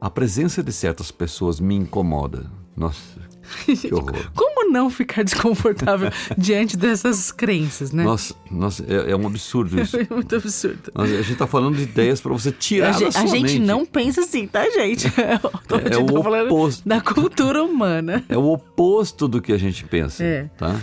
A 0.00 0.10
presença 0.10 0.62
de 0.62 0.72
certas 0.72 1.10
pessoas 1.10 1.60
me 1.60 1.74
incomoda. 1.76 2.50
Nossa, 2.76 3.20
que 3.64 3.92
horror. 3.94 4.30
Como 4.34 4.51
não 4.72 4.90
ficar 4.90 5.22
desconfortável 5.24 6.10
diante 6.36 6.76
dessas 6.76 7.30
crenças, 7.30 7.92
né? 7.92 8.02
Nossa, 8.02 8.34
nossa 8.50 8.84
é, 8.88 9.12
é 9.12 9.16
um 9.16 9.26
absurdo 9.26 9.80
isso. 9.80 9.96
É 10.02 10.06
muito 10.14 10.34
absurdo. 10.34 10.90
a 10.94 11.06
gente 11.06 11.36
tá 11.36 11.46
falando 11.46 11.76
de 11.76 11.82
ideias 11.82 12.20
para 12.20 12.32
você 12.32 12.50
tirar 12.50 12.88
a 12.88 12.92
da 12.92 12.98
gente, 12.98 13.12
sua 13.12 13.22
A 13.22 13.26
gente 13.26 13.42
mente. 13.42 13.58
não 13.60 13.86
pensa 13.86 14.22
assim, 14.22 14.46
tá, 14.46 14.68
gente? 14.70 15.06
É, 15.22 15.94
é 15.94 15.98
o 15.98 16.06
tá 16.06 16.42
oposto. 16.44 16.86
da 16.86 17.00
cultura 17.00 17.62
humana. 17.62 18.24
É 18.28 18.36
o 18.36 18.44
oposto 18.52 19.28
do 19.28 19.40
que 19.40 19.52
a 19.52 19.58
gente 19.58 19.84
pensa, 19.84 20.22
é. 20.22 20.44
tá? 20.56 20.80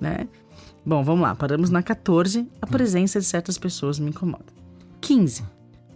Né? 0.00 0.26
Bom, 0.84 1.02
vamos 1.04 1.22
lá. 1.22 1.34
Paramos 1.34 1.70
na 1.70 1.82
14. 1.82 2.46
A 2.60 2.66
presença 2.66 3.20
de 3.20 3.26
certas 3.26 3.56
pessoas 3.58 3.98
me 3.98 4.10
incomoda. 4.10 4.46
15. 5.00 5.44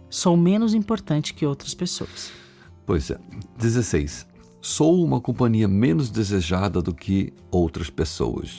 Sou 0.09 0.37
menos 0.37 0.73
importante 0.73 1.33
que 1.33 1.45
outras 1.45 1.73
pessoas. 1.73 2.31
Pois 2.85 3.11
é. 3.11 3.17
16. 3.57 4.25
Sou 4.69 5.01
uma 5.01 5.21
companhia 5.21 5.65
menos 5.65 6.09
desejada 6.09 6.81
do 6.81 6.93
que 6.93 7.31
outras 7.49 7.89
pessoas. 7.89 8.57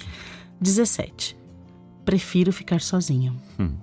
17. 0.59 1.37
Prefiro 2.03 2.51
ficar 2.51 2.81
sozinho. 2.81 3.39
Hum. 3.61 3.77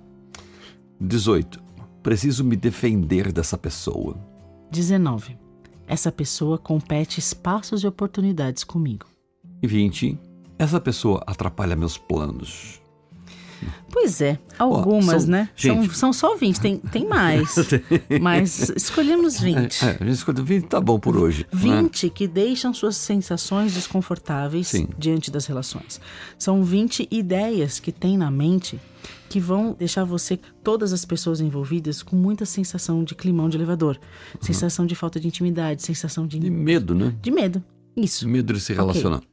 18. 0.99 1.61
Preciso 2.01 2.43
me 2.43 2.55
defender 2.55 3.31
dessa 3.31 3.59
pessoa. 3.59 4.17
19. 4.71 5.37
Essa 5.85 6.11
pessoa 6.11 6.57
compete 6.57 7.19
espaços 7.19 7.83
e 7.83 7.87
oportunidades 7.87 8.63
comigo. 8.63 9.05
E 9.61 9.67
20. 9.67 10.17
Essa 10.57 10.81
pessoa 10.81 11.23
atrapalha 11.27 11.75
meus 11.75 11.95
planos. 11.95 12.81
Pois 14.05 14.21
é, 14.21 14.37
algumas, 14.59 15.23
são, 15.23 15.31
né? 15.31 15.49
Gente, 15.55 15.87
são, 15.95 16.13
são 16.13 16.13
só 16.13 16.37
20, 16.37 16.61
tem, 16.61 16.77
tem 16.77 17.07
mais. 17.07 17.55
mas 18.21 18.69
escolhemos 18.69 19.39
20. 19.39 19.83
É, 19.83 19.87
é, 19.87 19.97
a 19.99 20.03
gente 20.03 20.13
escolheu 20.13 20.45
20, 20.45 20.67
tá 20.67 20.79
bom 20.79 20.99
por 20.99 21.17
hoje. 21.17 21.47
20 21.51 22.05
né? 22.05 22.11
que 22.13 22.27
deixam 22.27 22.71
suas 22.71 22.97
sensações 22.97 23.73
desconfortáveis 23.73 24.67
Sim. 24.67 24.87
diante 24.95 25.31
das 25.31 25.47
relações. 25.47 25.99
São 26.37 26.63
20 26.63 27.07
ideias 27.09 27.79
que 27.79 27.91
tem 27.91 28.15
na 28.15 28.29
mente 28.29 28.79
que 29.27 29.39
vão 29.39 29.73
deixar 29.73 30.03
você, 30.03 30.39
todas 30.63 30.93
as 30.93 31.03
pessoas 31.03 31.41
envolvidas, 31.41 32.03
com 32.03 32.15
muita 32.15 32.45
sensação 32.45 33.03
de 33.03 33.15
climão 33.15 33.49
de 33.49 33.57
elevador, 33.57 33.97
uhum. 33.97 34.41
sensação 34.41 34.85
de 34.85 34.93
falta 34.93 35.19
de 35.19 35.27
intimidade, 35.27 35.81
sensação 35.81 36.27
de. 36.27 36.37
De 36.37 36.51
medo, 36.51 36.93
né? 36.93 37.15
De 37.23 37.31
medo. 37.31 37.63
Isso. 37.97 38.29
Medo 38.29 38.53
de 38.53 38.59
se 38.59 38.71
relacionar. 38.71 39.17
Okay. 39.17 39.29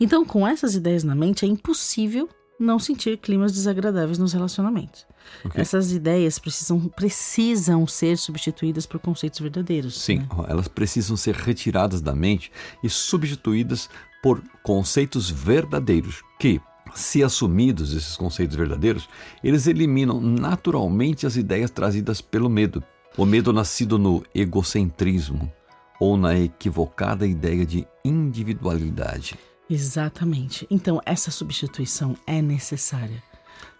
Então, 0.00 0.24
com 0.24 0.46
essas 0.46 0.74
ideias 0.74 1.04
na 1.04 1.14
mente, 1.14 1.44
é 1.44 1.48
impossível 1.48 2.30
não 2.58 2.78
sentir 2.78 3.18
climas 3.18 3.52
desagradáveis 3.52 4.18
nos 4.18 4.32
relacionamentos. 4.32 5.06
Okay. 5.44 5.60
Essas 5.60 5.92
ideias 5.92 6.38
precisam, 6.38 6.88
precisam 6.88 7.86
ser 7.86 8.16
substituídas 8.16 8.86
por 8.86 9.00
conceitos 9.00 9.40
verdadeiros. 9.40 10.00
Sim, 10.00 10.18
né? 10.18 10.28
elas 10.48 10.68
precisam 10.68 11.16
ser 11.16 11.34
retiradas 11.34 12.00
da 12.00 12.14
mente 12.14 12.50
e 12.82 12.88
substituídas 12.88 13.88
por 14.22 14.42
conceitos 14.62 15.30
verdadeiros 15.30 16.22
que, 16.38 16.60
se 16.94 17.22
assumidos 17.22 17.92
esses 17.92 18.16
conceitos 18.16 18.56
verdadeiros, 18.56 19.08
eles 19.42 19.66
eliminam 19.66 20.20
naturalmente 20.20 21.26
as 21.26 21.36
ideias 21.36 21.70
trazidas 21.70 22.20
pelo 22.20 22.48
medo. 22.48 22.82
O 23.16 23.24
medo 23.24 23.52
nascido 23.52 23.98
no 23.98 24.22
egocentrismo 24.34 25.50
ou 25.98 26.16
na 26.16 26.38
equivocada 26.38 27.26
ideia 27.26 27.64
de 27.64 27.86
individualidade. 28.04 29.38
Exatamente. 29.68 30.66
Então, 30.70 31.00
essa 31.04 31.30
substituição 31.30 32.16
é 32.26 32.40
necessária. 32.40 33.22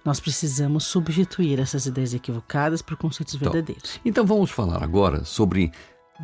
Nós 0.04 0.20
precisamos 0.20 0.84
substituir 0.84 1.58
essas 1.58 1.86
ideias 1.86 2.14
equivocadas 2.14 2.80
por 2.80 2.96
conceitos 2.96 3.34
verdadeiros. 3.34 4.00
Então 4.04 4.24
vamos 4.24 4.50
falar 4.52 4.82
agora 4.82 5.24
sobre 5.24 5.72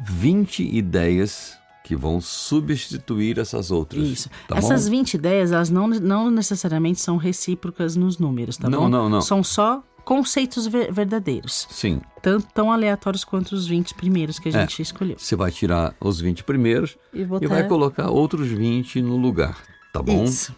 20 0.07 0.63
ideias 0.63 1.55
que 1.85 1.97
vão 1.97 2.21
substituir 2.21 3.39
essas 3.41 3.73
outras. 3.73 4.03
Isso. 4.05 4.31
tá 4.47 4.57
essas 4.57 4.85
bom? 4.85 4.91
20 4.93 5.15
ideias, 5.15 5.51
elas 5.51 5.69
não, 5.69 5.89
não 5.89 6.31
necessariamente 6.31 7.01
são 7.01 7.17
recíprocas 7.17 7.97
nos 7.97 8.19
números, 8.19 8.57
tá 8.57 8.71
Não, 8.71 8.83
bom? 8.83 8.89
não, 8.89 9.09
não. 9.09 9.21
São 9.21 9.43
só 9.43 9.83
conceitos 10.05 10.67
ver- 10.67 10.93
verdadeiros. 10.93 11.67
Sim, 11.71 12.01
Tanto 12.23 12.47
tão 12.55 12.71
aleatórios 12.71 13.25
quanto 13.25 13.53
os 13.53 13.67
20 13.67 13.95
primeiros 13.95 14.39
que 14.39 14.49
a 14.49 14.53
É. 14.53 14.61
gente 14.61 14.81
escolheu. 14.83 15.17
você 15.19 15.35
vai 15.35 15.51
tirar 15.51 15.95
os 16.01 16.21
20 16.21 16.45
primeiros 16.45 16.97
E 17.13 17.25
botar... 17.25 17.45
e 17.45 17.49
vai 17.49 17.67
colocar 17.67 18.11
outros 18.11 18.47
20 18.49 19.03
no 19.03 19.17
lugar, 19.17 19.57
tá 19.93 20.01
bom? 20.03 20.23
Isso. 20.25 20.55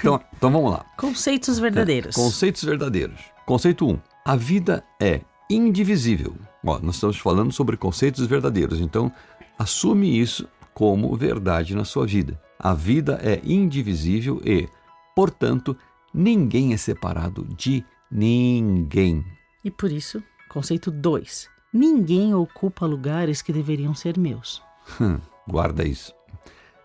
Então, 0.00 0.20
então 0.36 0.50
vamos 0.50 0.70
lá. 0.72 0.84
Conceitos 0.96 1.58
verdadeiros. 1.58 2.16
Conceitos 2.16 2.64
verdadeiros. 2.64 3.20
Conceito 3.46 3.86
1. 3.86 3.98
A 4.24 4.34
vida 4.34 4.82
é 5.00 5.20
indivisível. 5.50 6.34
Ó, 6.66 6.78
nós 6.80 6.94
estamos 6.96 7.18
falando 7.18 7.52
sobre 7.52 7.76
conceitos 7.76 8.26
verdadeiros, 8.26 8.80
então 8.80 9.12
assume 9.58 10.18
isso 10.18 10.48
como 10.72 11.14
verdade 11.16 11.74
na 11.76 11.84
sua 11.84 12.06
vida. 12.06 12.40
A 12.58 12.72
vida 12.74 13.20
é 13.22 13.40
indivisível 13.44 14.40
e, 14.44 14.66
portanto, 15.14 15.76
ninguém 16.12 16.72
é 16.72 16.76
separado 16.76 17.46
de 17.56 17.84
ninguém. 18.10 19.24
E 19.64 19.70
por 19.70 19.90
isso, 19.90 20.22
conceito 20.48 20.90
2. 20.90 21.48
Ninguém 21.72 22.34
ocupa 22.34 22.86
lugares 22.86 23.42
que 23.42 23.52
deveriam 23.52 23.94
ser 23.94 24.18
meus. 24.18 24.62
Hum, 25.00 25.18
guarda 25.48 25.86
isso. 25.86 26.14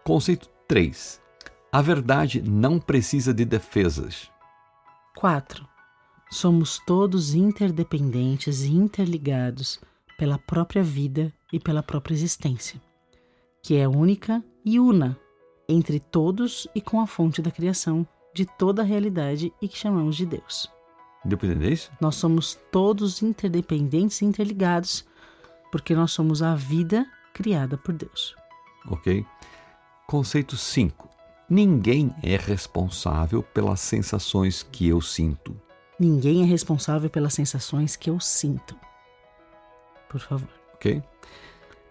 Conceito 0.03 0.49
3. 0.67 1.21
A 1.71 1.81
verdade 1.81 2.41
não 2.41 2.79
precisa 2.79 3.33
de 3.33 3.45
defesas. 3.45 4.31
4. 5.15 5.67
Somos 6.31 6.79
todos 6.85 7.33
interdependentes 7.33 8.61
e 8.63 8.71
interligados 8.71 9.79
pela 10.17 10.38
própria 10.38 10.81
vida 10.81 11.33
e 11.51 11.59
pela 11.59 11.83
própria 11.83 12.13
existência, 12.13 12.81
que 13.61 13.75
é 13.75 13.88
única 13.88 14.43
e 14.65 14.79
una 14.79 15.17
entre 15.67 15.99
todos 15.99 16.67
e 16.73 16.81
com 16.81 16.99
a 16.99 17.05
fonte 17.05 17.41
da 17.41 17.51
criação 17.51 18.07
de 18.33 18.45
toda 18.45 18.81
a 18.81 18.85
realidade 18.85 19.53
e 19.61 19.67
que 19.67 19.77
chamamos 19.77 20.15
de 20.15 20.25
Deus. 20.25 20.69
Deu 21.25 21.38
para 21.38 21.47
entender 21.47 21.71
isso? 21.71 21.91
Nós 21.99 22.15
somos 22.15 22.57
todos 22.71 23.21
interdependentes 23.21 24.21
e 24.21 24.25
interligados 24.25 25.05
porque 25.71 25.93
nós 25.93 26.11
somos 26.11 26.41
a 26.41 26.55
vida 26.55 27.05
criada 27.33 27.77
por 27.77 27.93
Deus. 27.93 28.35
Ok? 28.88 29.25
Conceito 30.07 30.57
5. 30.57 31.09
Ninguém 31.49 32.15
é 32.23 32.35
responsável 32.35 33.43
pelas 33.43 33.79
sensações 33.79 34.63
que 34.63 34.88
eu 34.88 35.01
sinto. 35.01 35.55
Ninguém 35.99 36.41
é 36.41 36.45
responsável 36.45 37.09
pelas 37.09 37.33
sensações 37.33 37.95
que 37.95 38.09
eu 38.09 38.19
sinto. 38.19 38.75
Por 40.07 40.19
favor. 40.19 40.49
Ok? 40.75 41.03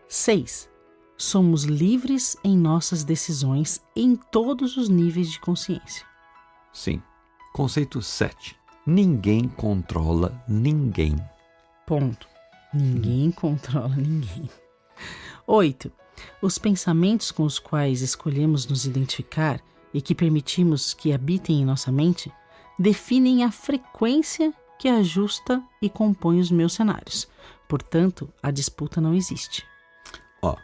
6. 0.08 0.70
Somos 1.16 1.64
livres 1.64 2.36
em 2.42 2.56
nossas 2.56 3.04
decisões 3.04 3.82
em 3.94 4.16
todos 4.16 4.76
os 4.76 4.88
níveis 4.88 5.30
de 5.30 5.40
consciência. 5.40 6.06
Sim. 6.72 7.02
Conceito 7.52 8.00
7. 8.00 8.57
Ninguém 8.90 9.46
controla 9.46 10.42
ninguém. 10.48 11.14
Ponto. 11.86 12.26
Ninguém 12.72 13.30
controla 13.30 13.94
ninguém. 13.94 14.48
8. 15.46 15.92
Os 16.40 16.56
pensamentos 16.56 17.30
com 17.30 17.42
os 17.42 17.58
quais 17.58 18.00
escolhemos 18.00 18.66
nos 18.66 18.86
identificar 18.86 19.60
e 19.92 20.00
que 20.00 20.14
permitimos 20.14 20.94
que 20.94 21.12
habitem 21.12 21.60
em 21.60 21.64
nossa 21.66 21.92
mente 21.92 22.32
definem 22.78 23.44
a 23.44 23.50
frequência 23.50 24.54
que 24.78 24.88
ajusta 24.88 25.62
e 25.82 25.90
compõe 25.90 26.40
os 26.40 26.50
meus 26.50 26.72
cenários. 26.72 27.28
Portanto, 27.68 28.32
a 28.42 28.50
disputa 28.50 29.02
não 29.02 29.12
existe. 29.12 29.66
Ó, 30.40 30.56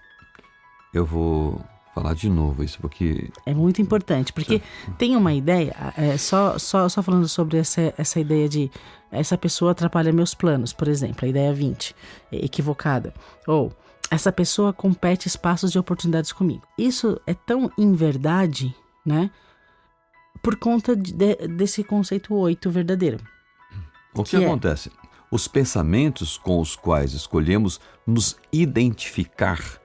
eu 0.94 1.04
vou 1.04 1.62
falar 1.94 2.14
de 2.14 2.28
novo 2.28 2.62
isso, 2.64 2.78
porque. 2.80 3.30
É 3.46 3.54
muito 3.54 3.80
importante, 3.80 4.32
porque 4.32 4.60
tem 4.98 5.14
uma 5.16 5.32
ideia, 5.32 5.74
é, 5.96 6.16
só, 6.18 6.58
só, 6.58 6.88
só 6.88 7.02
falando 7.02 7.28
sobre 7.28 7.58
essa, 7.58 7.94
essa 7.96 8.18
ideia 8.18 8.48
de 8.48 8.70
essa 9.10 9.38
pessoa 9.38 9.70
atrapalha 9.70 10.12
meus 10.12 10.34
planos, 10.34 10.72
por 10.72 10.88
exemplo, 10.88 11.24
a 11.24 11.28
ideia 11.28 11.52
20, 11.54 11.94
é 12.32 12.44
equivocada. 12.44 13.14
Ou 13.46 13.72
essa 14.10 14.32
pessoa 14.32 14.72
compete 14.72 15.26
espaços 15.28 15.70
de 15.70 15.78
oportunidades 15.78 16.32
comigo. 16.32 16.62
Isso 16.76 17.20
é 17.26 17.32
tão 17.34 17.70
inverdade, 17.78 18.74
né? 19.06 19.30
Por 20.42 20.56
conta 20.56 20.94
de- 20.96 21.12
de- 21.12 21.48
desse 21.48 21.82
conceito 21.84 22.34
8 22.34 22.70
verdadeiro. 22.70 23.18
O 24.14 24.22
que, 24.24 24.36
Que 24.36 24.44
é? 24.44 24.46
acontece? 24.46 24.90
Os 25.30 25.48
pensamentos 25.48 26.36
com 26.36 26.60
os 26.60 26.76
quais 26.76 27.12
escolhemos 27.14 27.80
nos 28.06 28.36
identificar 28.52 29.80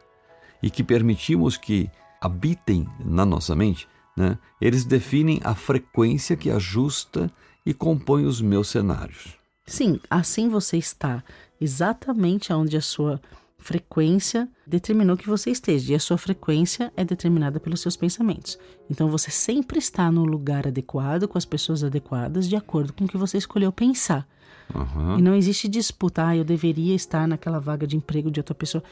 e 0.62 0.70
que 0.70 0.84
permitimos 0.84 1.58
que 1.58 1.90
habitem 2.22 2.88
na 3.04 3.26
nossa 3.26 3.56
mente, 3.56 3.88
né? 4.16 4.38
eles 4.60 4.86
definem 4.86 5.40
a 5.44 5.56
frequência 5.56 6.36
que 6.36 6.50
ajusta 6.50 7.32
e 7.66 7.74
compõe 7.74 8.26
os 8.26 8.42
meus 8.42 8.70
cenários. 8.70 9.38
Sim, 9.66 10.00
assim 10.10 10.50
você 10.50 10.78
está 10.78 11.24
exatamente 11.62 12.52
onde 12.52 12.76
a 12.76 12.82
sua 12.82 13.22
frequência 13.60 14.50
determinou 14.66 15.18
que 15.18 15.28
você 15.28 15.52
esteja. 15.52 15.92
E 15.92 15.96
a 15.96 16.00
sua 16.00 16.18
frequência 16.18 16.92
é 16.96 17.04
determinada 17.04 17.60
pelos 17.60 17.82
seus 17.82 17.96
pensamentos. 17.96 18.58
Então 18.90 19.10
você 19.10 19.30
sempre 19.30 19.78
está 19.78 20.12
no 20.12 20.24
lugar 20.24 20.66
adequado, 20.66 21.28
com 21.28 21.38
as 21.38 21.46
pessoas 21.46 21.84
adequadas, 21.84 22.48
de 22.48 22.56
acordo 22.56 22.94
com 22.94 23.04
o 23.04 23.08
que 23.08 23.18
você 23.18 23.38
escolheu 23.38 23.72
pensar. 23.72 24.28
Aham. 24.74 25.20
E 25.20 25.22
não 25.22 25.36
existe 25.36 25.68
disputa, 25.68 26.28
ah, 26.28 26.36
eu 26.36 26.44
deveria 26.44 26.96
estar 26.96 27.28
naquela 27.28 27.60
vaga 27.60 27.86
de 27.86 27.98
emprego 27.98 28.32
de 28.32 28.40
outra 28.40 28.56
pessoa. 28.56 28.84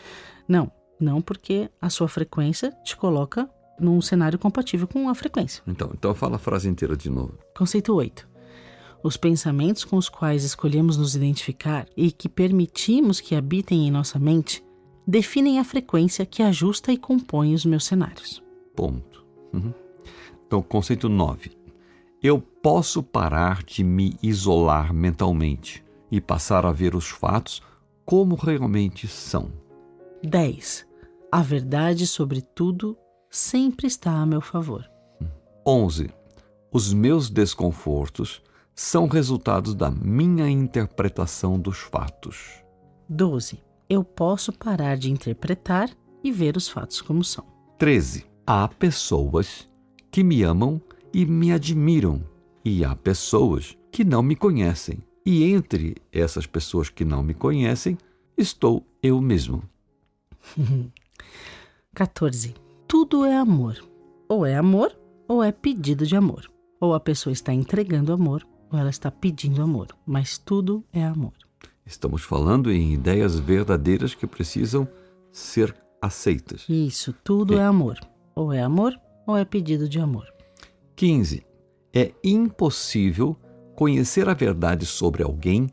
Não, 0.47 0.71
não 0.99 1.21
porque 1.21 1.69
a 1.81 1.89
sua 1.89 2.07
frequência 2.07 2.71
te 2.83 2.95
coloca 2.95 3.49
num 3.79 4.01
cenário 4.01 4.39
compatível 4.39 4.87
com 4.87 5.07
a 5.09 5.15
frequência. 5.15 5.61
Então, 5.67 5.91
então 5.93 6.13
fala 6.15 6.37
a 6.37 6.39
frase 6.39 6.67
inteira 6.67 6.95
de 6.95 7.09
novo. 7.09 7.37
Conceito 7.55 7.93
8. 7.93 8.27
Os 9.03 9.15
pensamentos 9.15 9.83
com 9.83 9.95
os 9.95 10.09
quais 10.09 10.43
escolhemos 10.43 10.97
nos 10.97 11.15
identificar 11.15 11.85
e 11.95 12.11
que 12.11 12.27
permitimos 12.27 13.19
que 13.19 13.35
habitem 13.35 13.87
em 13.87 13.91
nossa 13.91 14.17
mente 14.17 14.63
definem 15.05 15.59
a 15.59 15.63
frequência 15.63 16.25
que 16.25 16.41
ajusta 16.41 16.91
e 16.91 16.97
compõe 16.97 17.53
os 17.53 17.63
meus 17.63 17.85
cenários. 17.85 18.43
Ponto. 18.75 19.25
Uhum. 19.53 19.73
Então, 20.45 20.61
conceito 20.61 21.07
9. 21.07 21.51
Eu 22.21 22.41
posso 22.41 23.03
parar 23.03 23.63
de 23.63 23.83
me 23.83 24.17
isolar 24.23 24.93
mentalmente 24.93 25.83
e 26.11 26.19
passar 26.19 26.65
a 26.65 26.71
ver 26.71 26.95
os 26.95 27.07
fatos 27.07 27.61
como 28.03 28.35
realmente 28.35 29.07
são. 29.07 29.51
10. 30.23 30.86
A 31.29 31.41
verdade 31.41 32.07
sobre 32.07 32.41
tudo 32.41 32.97
sempre 33.29 33.85
está 33.85 34.11
a 34.13 34.25
meu 34.25 34.39
favor. 34.39 34.89
11. 35.65 36.09
Os 36.71 36.93
meus 36.93 37.29
desconfortos 37.29 38.41
são 38.73 39.07
resultados 39.07 39.75
da 39.75 39.91
minha 39.91 40.49
interpretação 40.49 41.59
dos 41.59 41.79
fatos. 41.79 42.63
12. 43.09 43.61
Eu 43.89 44.05
posso 44.05 44.53
parar 44.53 44.95
de 44.95 45.11
interpretar 45.11 45.89
e 46.23 46.31
ver 46.31 46.55
os 46.55 46.69
fatos 46.69 47.01
como 47.01 47.23
são. 47.25 47.45
13. 47.77 48.25
Há 48.45 48.65
pessoas 48.69 49.67
que 50.09 50.23
me 50.23 50.43
amam 50.43 50.81
e 51.13 51.25
me 51.25 51.51
admiram, 51.51 52.23
e 52.63 52.85
há 52.85 52.95
pessoas 52.95 53.77
que 53.91 54.05
não 54.05 54.23
me 54.23 54.35
conhecem. 54.35 55.03
E 55.25 55.43
entre 55.43 55.97
essas 56.09 56.45
pessoas 56.45 56.89
que 56.89 57.03
não 57.03 57.21
me 57.21 57.33
conhecem, 57.33 57.97
estou 58.37 58.87
eu 59.03 59.21
mesmo. 59.21 59.61
14. 61.93 62.53
Tudo 62.87 63.25
é 63.25 63.35
amor. 63.35 63.83
Ou 64.29 64.45
é 64.45 64.55
amor, 64.55 64.97
ou 65.27 65.43
é 65.43 65.51
pedido 65.51 66.05
de 66.05 66.15
amor. 66.15 66.49
Ou 66.79 66.93
a 66.93 66.99
pessoa 66.99 67.33
está 67.33 67.53
entregando 67.53 68.13
amor, 68.13 68.47
ou 68.71 68.77
ela 68.77 68.89
está 68.89 69.09
pedindo 69.09 69.61
amor. 69.61 69.87
Mas 70.05 70.37
tudo 70.37 70.83
é 70.93 71.03
amor. 71.03 71.33
Estamos 71.85 72.21
falando 72.21 72.71
em 72.71 72.93
ideias 72.93 73.39
verdadeiras 73.39 74.13
que 74.13 74.27
precisam 74.27 74.87
ser 75.31 75.75
aceitas. 76.01 76.65
Isso, 76.67 77.13
tudo 77.23 77.57
é 77.57 77.63
amor. 77.63 77.99
Ou 78.35 78.53
é 78.53 78.61
amor, 78.61 78.99
ou 79.25 79.35
é 79.37 79.45
pedido 79.45 79.87
de 79.87 79.99
amor. 79.99 80.27
15. 80.95 81.45
É 81.93 82.11
impossível 82.23 83.35
conhecer 83.75 84.27
a 84.27 84.33
verdade 84.33 84.85
sobre 84.85 85.23
alguém 85.23 85.69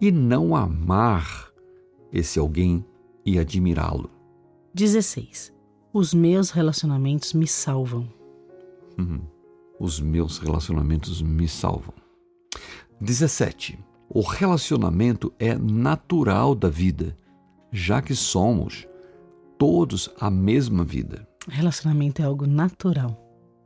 e 0.00 0.10
não 0.10 0.56
amar 0.56 1.50
esse 2.12 2.38
alguém 2.38 2.84
e 3.24 3.38
admirá-lo. 3.38 4.10
16. 4.74 5.52
Os 5.92 6.14
meus 6.14 6.50
relacionamentos 6.50 7.34
me 7.34 7.46
salvam. 7.46 8.08
Os 9.78 10.00
meus 10.00 10.38
relacionamentos 10.38 11.20
me 11.20 11.46
salvam. 11.46 11.92
17. 12.98 13.78
O 14.08 14.22
relacionamento 14.22 15.32
é 15.38 15.54
natural 15.56 16.54
da 16.54 16.68
vida, 16.68 17.16
já 17.70 18.00
que 18.00 18.14
somos 18.14 18.86
todos 19.58 20.08
a 20.18 20.30
mesma 20.30 20.84
vida. 20.84 21.28
Relacionamento 21.48 22.22
é 22.22 22.24
algo 22.24 22.46
natural. 22.46 23.18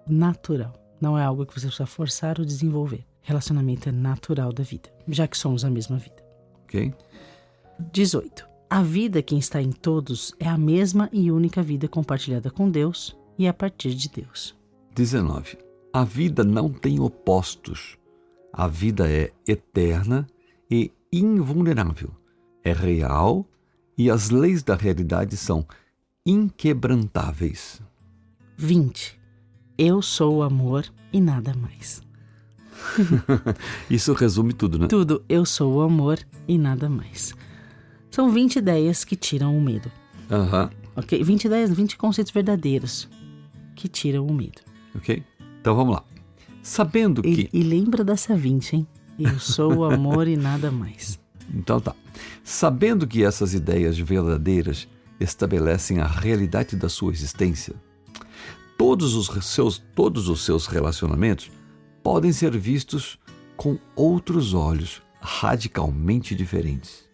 Natural. 0.08 0.72
Não 1.00 1.16
é 1.16 1.24
algo 1.24 1.46
que 1.46 1.52
você 1.52 1.66
precisa 1.66 1.86
forçar 1.86 2.40
ou 2.40 2.44
desenvolver. 2.44 3.06
Relacionamento 3.22 3.88
é 3.88 3.92
natural 3.92 4.52
da 4.52 4.64
vida, 4.64 4.88
já 5.06 5.28
que 5.28 5.38
somos 5.38 5.64
a 5.64 5.70
mesma 5.70 5.98
vida. 5.98 6.24
Ok? 6.64 6.92
18. 7.92 8.55
A 8.68 8.82
vida 8.82 9.22
que 9.22 9.36
está 9.36 9.62
em 9.62 9.70
todos 9.70 10.34
é 10.40 10.48
a 10.48 10.58
mesma 10.58 11.08
e 11.12 11.30
única 11.30 11.62
vida 11.62 11.86
compartilhada 11.86 12.50
com 12.50 12.68
Deus 12.68 13.16
e 13.38 13.46
a 13.46 13.54
partir 13.54 13.94
de 13.94 14.08
Deus. 14.08 14.56
19. 14.94 15.56
A 15.92 16.02
vida 16.02 16.42
não 16.42 16.68
tem 16.68 16.98
opostos. 16.98 17.96
A 18.52 18.66
vida 18.66 19.08
é 19.08 19.30
eterna 19.46 20.26
e 20.68 20.90
invulnerável. 21.12 22.10
É 22.64 22.72
real 22.72 23.46
e 23.96 24.10
as 24.10 24.30
leis 24.30 24.64
da 24.64 24.74
realidade 24.74 25.36
são 25.36 25.64
inquebrantáveis. 26.26 27.80
20. 28.56 29.16
Eu 29.78 30.02
sou 30.02 30.38
o 30.38 30.42
amor 30.42 30.84
e 31.12 31.20
nada 31.20 31.54
mais. 31.54 32.02
Isso 33.88 34.12
resume 34.12 34.52
tudo, 34.52 34.76
né? 34.76 34.88
Tudo, 34.88 35.24
eu 35.28 35.46
sou 35.46 35.74
o 35.74 35.80
amor 35.82 36.18
e 36.48 36.58
nada 36.58 36.88
mais. 36.88 37.32
São 38.16 38.30
20 38.30 38.56
ideias 38.56 39.04
que 39.04 39.14
tiram 39.14 39.54
o 39.54 39.60
medo. 39.60 39.92
Aham. 40.30 40.70
Ok? 40.96 41.22
20 41.22 41.44
ideias, 41.44 41.70
20 41.70 41.98
conceitos 41.98 42.32
verdadeiros 42.32 43.06
que 43.74 43.88
tiram 43.88 44.26
o 44.26 44.32
medo. 44.32 44.62
Ok? 44.94 45.22
Então 45.60 45.76
vamos 45.76 45.96
lá. 45.96 46.02
Sabendo 46.62 47.20
E, 47.22 47.44
que. 47.44 47.50
e 47.52 47.62
lembra 47.62 48.02
dessa 48.02 48.34
20, 48.34 48.74
hein? 48.74 48.86
Eu 49.18 49.38
sou 49.38 49.70
o 49.80 49.84
amor 49.84 50.26
e 50.28 50.34
nada 50.34 50.70
mais. 50.70 51.20
Então 51.54 51.78
tá. 51.78 51.94
Sabendo 52.42 53.06
que 53.06 53.22
essas 53.22 53.52
ideias 53.52 53.98
verdadeiras 53.98 54.88
estabelecem 55.20 55.98
a 55.98 56.06
realidade 56.06 56.74
da 56.74 56.88
sua 56.88 57.12
existência, 57.12 57.74
todos 58.78 59.14
os 59.14 59.28
seus, 59.44 59.84
todos 59.94 60.30
os 60.30 60.42
seus 60.42 60.66
relacionamentos 60.66 61.50
podem 62.02 62.32
ser 62.32 62.56
vistos 62.56 63.18
com 63.58 63.78
outros 63.94 64.54
olhos 64.54 65.02
radicalmente 65.20 66.34
diferentes. 66.34 67.05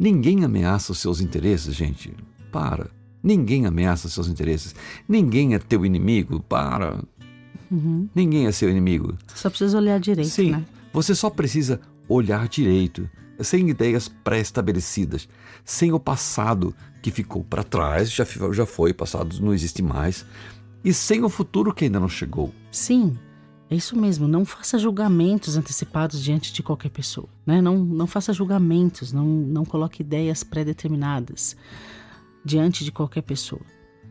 Ninguém 0.00 0.44
ameaça 0.44 0.92
os 0.92 0.98
seus 0.98 1.20
interesses, 1.20 1.74
gente. 1.74 2.10
Para. 2.50 2.88
Ninguém 3.22 3.66
ameaça 3.66 4.06
os 4.06 4.14
seus 4.14 4.28
interesses. 4.28 4.74
Ninguém 5.06 5.54
é 5.54 5.58
teu 5.58 5.84
inimigo. 5.84 6.40
Para. 6.40 7.04
Ninguém 8.14 8.46
é 8.46 8.52
seu 8.52 8.70
inimigo. 8.70 9.14
Só 9.34 9.50
precisa 9.50 9.76
olhar 9.76 10.00
direito, 10.00 10.30
Sim, 10.30 10.52
né? 10.52 10.64
você 10.90 11.14
só 11.14 11.28
precisa 11.28 11.78
olhar 12.08 12.48
direito, 12.48 13.08
sem 13.40 13.68
ideias 13.68 14.08
pré-estabelecidas, 14.08 15.28
sem 15.64 15.92
o 15.92 16.00
passado 16.00 16.74
que 17.02 17.10
ficou 17.10 17.44
para 17.44 17.62
trás, 17.62 18.10
já, 18.10 18.26
já 18.52 18.66
foi 18.66 18.92
passado, 18.92 19.36
não 19.40 19.54
existe 19.54 19.82
mais, 19.82 20.24
e 20.82 20.92
sem 20.92 21.22
o 21.22 21.28
futuro 21.28 21.72
que 21.72 21.84
ainda 21.84 22.00
não 22.00 22.08
chegou. 22.08 22.52
Sim, 22.72 23.16
é 23.70 23.76
isso 23.76 23.96
mesmo. 23.96 24.26
Não 24.26 24.44
faça 24.44 24.76
julgamentos 24.78 25.56
antecipados 25.56 26.20
diante 26.20 26.52
de 26.52 26.60
qualquer 26.60 26.90
pessoa. 26.90 27.28
Né? 27.46 27.62
Não, 27.62 27.78
não 27.78 28.06
faça 28.06 28.32
julgamentos, 28.32 29.12
não, 29.12 29.24
não 29.24 29.64
coloque 29.64 30.02
ideias 30.02 30.42
pré-determinadas 30.42 31.56
diante 32.44 32.82
de 32.84 32.90
qualquer 32.90 33.22
pessoa. 33.22 33.62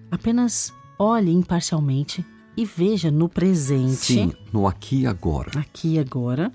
Apenas 0.10 0.74
olhe 0.98 1.32
imparcialmente 1.32 2.26
e 2.56 2.64
veja 2.64 3.12
no 3.12 3.28
presente, 3.28 4.14
Sim, 4.14 4.34
no 4.52 4.66
aqui 4.66 5.02
e 5.02 5.08
agora. 5.08 5.60
aqui 5.60 5.96
e 5.96 6.00
agora, 6.00 6.52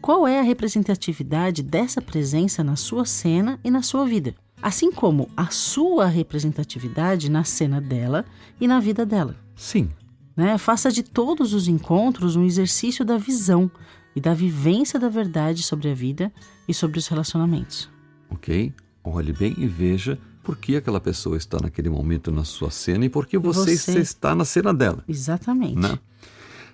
qual 0.00 0.26
é 0.26 0.40
a 0.40 0.42
representatividade 0.42 1.62
dessa 1.62 2.02
presença 2.02 2.64
na 2.64 2.74
sua 2.76 3.04
cena 3.04 3.60
e 3.62 3.70
na 3.70 3.82
sua 3.82 4.04
vida. 4.06 4.34
Assim 4.62 4.92
como 4.92 5.28
a 5.36 5.46
sua 5.46 6.06
representatividade 6.06 7.30
na 7.30 7.44
cena 7.44 7.80
dela 7.80 8.24
e 8.60 8.66
na 8.68 8.78
vida 8.78 9.06
dela 9.06 9.34
Sim, 9.56 9.90
né? 10.36 10.56
Faça 10.58 10.90
de 10.90 11.02
todos 11.02 11.52
os 11.54 11.68
encontros 11.68 12.36
um 12.36 12.44
exercício 12.44 13.04
da 13.04 13.16
visão 13.18 13.70
e 14.14 14.20
da 14.20 14.34
vivência 14.34 14.98
da 14.98 15.08
verdade 15.08 15.62
sobre 15.62 15.90
a 15.90 15.94
vida 15.94 16.32
e 16.68 16.74
sobre 16.74 16.98
os 16.98 17.06
relacionamentos. 17.08 17.88
ok? 18.30 18.72
Olhe 19.02 19.32
bem 19.32 19.54
e 19.58 19.66
veja 19.66 20.18
por 20.42 20.56
que 20.56 20.76
aquela 20.76 21.00
pessoa 21.00 21.36
está 21.36 21.58
naquele 21.60 21.88
momento 21.88 22.30
na 22.30 22.44
sua 22.44 22.70
cena 22.70 23.04
e 23.04 23.08
por 23.08 23.26
que 23.26 23.38
você, 23.38 23.76
Você- 23.76 23.98
está 24.00 24.34
na 24.34 24.44
cena 24.44 24.72
dela. 24.74 25.02
Exatamente. 25.08 25.76
né? 25.78 25.98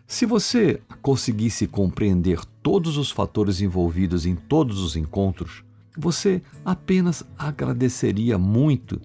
Se 0.09 0.25
você 0.25 0.81
conseguisse 1.03 1.67
compreender 1.67 2.41
todos 2.63 2.97
os 2.97 3.11
fatores 3.11 3.61
envolvidos 3.61 4.25
em 4.25 4.35
todos 4.37 4.79
os 4.81 4.95
encontros, 4.97 5.65
você 5.99 6.43
apenas 6.65 7.25
agradeceria 7.39 8.39
muito 8.39 9.01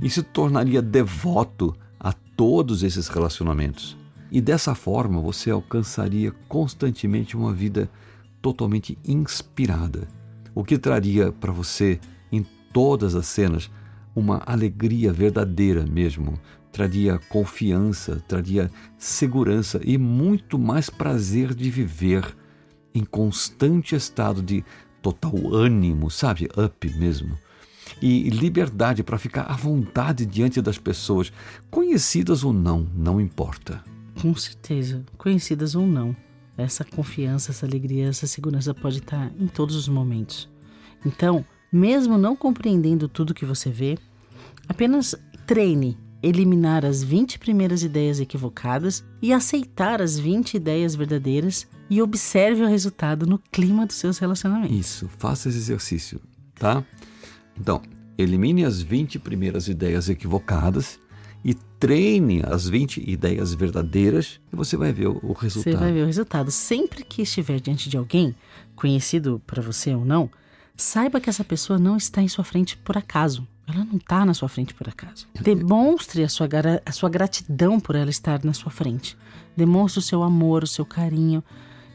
e 0.00 0.08
se 0.08 0.22
tornaria 0.22 0.80
devoto 0.80 1.76
a 1.98 2.12
todos 2.12 2.82
esses 2.82 3.08
relacionamentos. 3.08 3.96
E 4.30 4.40
dessa 4.40 4.74
forma 4.74 5.20
você 5.20 5.50
alcançaria 5.50 6.32
constantemente 6.48 7.36
uma 7.36 7.52
vida 7.52 7.90
totalmente 8.40 8.98
inspirada, 9.06 10.06
o 10.54 10.62
que 10.62 10.78
traria 10.78 11.32
para 11.32 11.52
você 11.52 11.98
em 12.30 12.44
todas 12.72 13.14
as 13.14 13.26
cenas 13.26 13.70
uma 14.14 14.42
alegria 14.44 15.12
verdadeira 15.12 15.84
mesmo, 15.86 16.38
traria 16.72 17.18
confiança, 17.28 18.22
traria 18.28 18.70
segurança 18.98 19.80
e 19.84 19.96
muito 19.96 20.58
mais 20.58 20.90
prazer 20.90 21.54
de 21.54 21.70
viver 21.70 22.36
em 22.94 23.04
constante 23.04 23.94
estado 23.94 24.42
de 24.42 24.64
total 25.00 25.54
ânimo, 25.54 26.10
sabe? 26.10 26.48
Up 26.56 26.98
mesmo. 26.98 27.38
E 28.00 28.28
liberdade 28.30 29.02
para 29.02 29.18
ficar 29.18 29.42
à 29.42 29.54
vontade 29.54 30.26
diante 30.26 30.60
das 30.60 30.78
pessoas, 30.78 31.32
conhecidas 31.70 32.44
ou 32.44 32.52
não, 32.52 32.86
não 32.94 33.20
importa. 33.20 33.82
Com 34.20 34.34
certeza, 34.34 35.04
conhecidas 35.16 35.74
ou 35.74 35.86
não, 35.86 36.14
essa 36.56 36.84
confiança, 36.84 37.52
essa 37.52 37.64
alegria, 37.64 38.08
essa 38.08 38.26
segurança 38.26 38.74
pode 38.74 38.98
estar 38.98 39.30
em 39.38 39.46
todos 39.46 39.76
os 39.76 39.88
momentos. 39.88 40.48
Então, 41.06 41.44
mesmo 41.72 42.18
não 42.18 42.34
compreendendo 42.34 43.08
tudo 43.08 43.34
que 43.34 43.44
você 43.44 43.70
vê, 43.70 43.96
apenas 44.68 45.14
treine 45.46 45.96
eliminar 46.22 46.84
as 46.84 47.02
20 47.02 47.38
primeiras 47.38 47.82
ideias 47.82 48.18
equivocadas 48.18 49.04
e 49.22 49.32
aceitar 49.32 50.02
as 50.02 50.18
20 50.18 50.54
ideias 50.54 50.94
verdadeiras 50.94 51.66
e 51.88 52.02
observe 52.02 52.62
o 52.62 52.68
resultado 52.68 53.26
no 53.26 53.38
clima 53.38 53.86
dos 53.86 53.96
seus 53.96 54.18
relacionamentos. 54.18 54.76
Isso, 54.76 55.08
faça 55.16 55.48
esse 55.48 55.58
exercício, 55.58 56.20
tá? 56.56 56.84
Então, 57.60 57.82
elimine 58.16 58.64
as 58.64 58.80
20 58.80 59.18
primeiras 59.18 59.68
ideias 59.68 60.08
equivocadas 60.08 60.98
e 61.44 61.54
treine 61.54 62.42
as 62.44 62.68
20 62.68 63.08
ideias 63.08 63.54
verdadeiras 63.54 64.40
e 64.52 64.56
você 64.56 64.76
vai 64.76 64.92
ver 64.92 65.08
o, 65.08 65.20
o 65.22 65.34
Você 65.34 65.42
resultado. 65.44 65.78
vai 65.78 65.92
ver 65.92 66.02
o 66.02 66.06
resultado. 66.06 66.50
Sempre 66.50 67.04
que 67.04 67.22
estiver 67.22 67.60
diante 67.60 67.88
de 67.88 67.96
alguém, 67.96 68.34
conhecido 68.74 69.40
para 69.46 69.62
você 69.62 69.94
ou 69.94 70.04
não, 70.04 70.30
saiba 70.76 71.20
que 71.20 71.30
essa 71.30 71.44
pessoa 71.44 71.78
não 71.78 71.96
está 71.96 72.22
em 72.22 72.28
sua 72.28 72.44
frente 72.44 72.76
por 72.76 72.96
acaso. 72.96 73.46
Ela 73.66 73.84
não 73.84 73.98
está 73.98 74.24
na 74.24 74.32
sua 74.32 74.48
frente 74.48 74.72
por 74.72 74.88
acaso. 74.88 75.26
Demonstre 75.38 76.24
a 76.24 76.28
sua, 76.28 76.48
a 76.86 76.92
sua 76.92 77.08
gratidão 77.10 77.78
por 77.78 77.94
ela 77.94 78.08
estar 78.08 78.42
na 78.42 78.54
sua 78.54 78.70
frente. 78.70 79.16
Demonstre 79.54 79.98
o 79.98 80.02
seu 80.02 80.22
amor, 80.22 80.64
o 80.64 80.66
seu 80.66 80.86
carinho. 80.86 81.44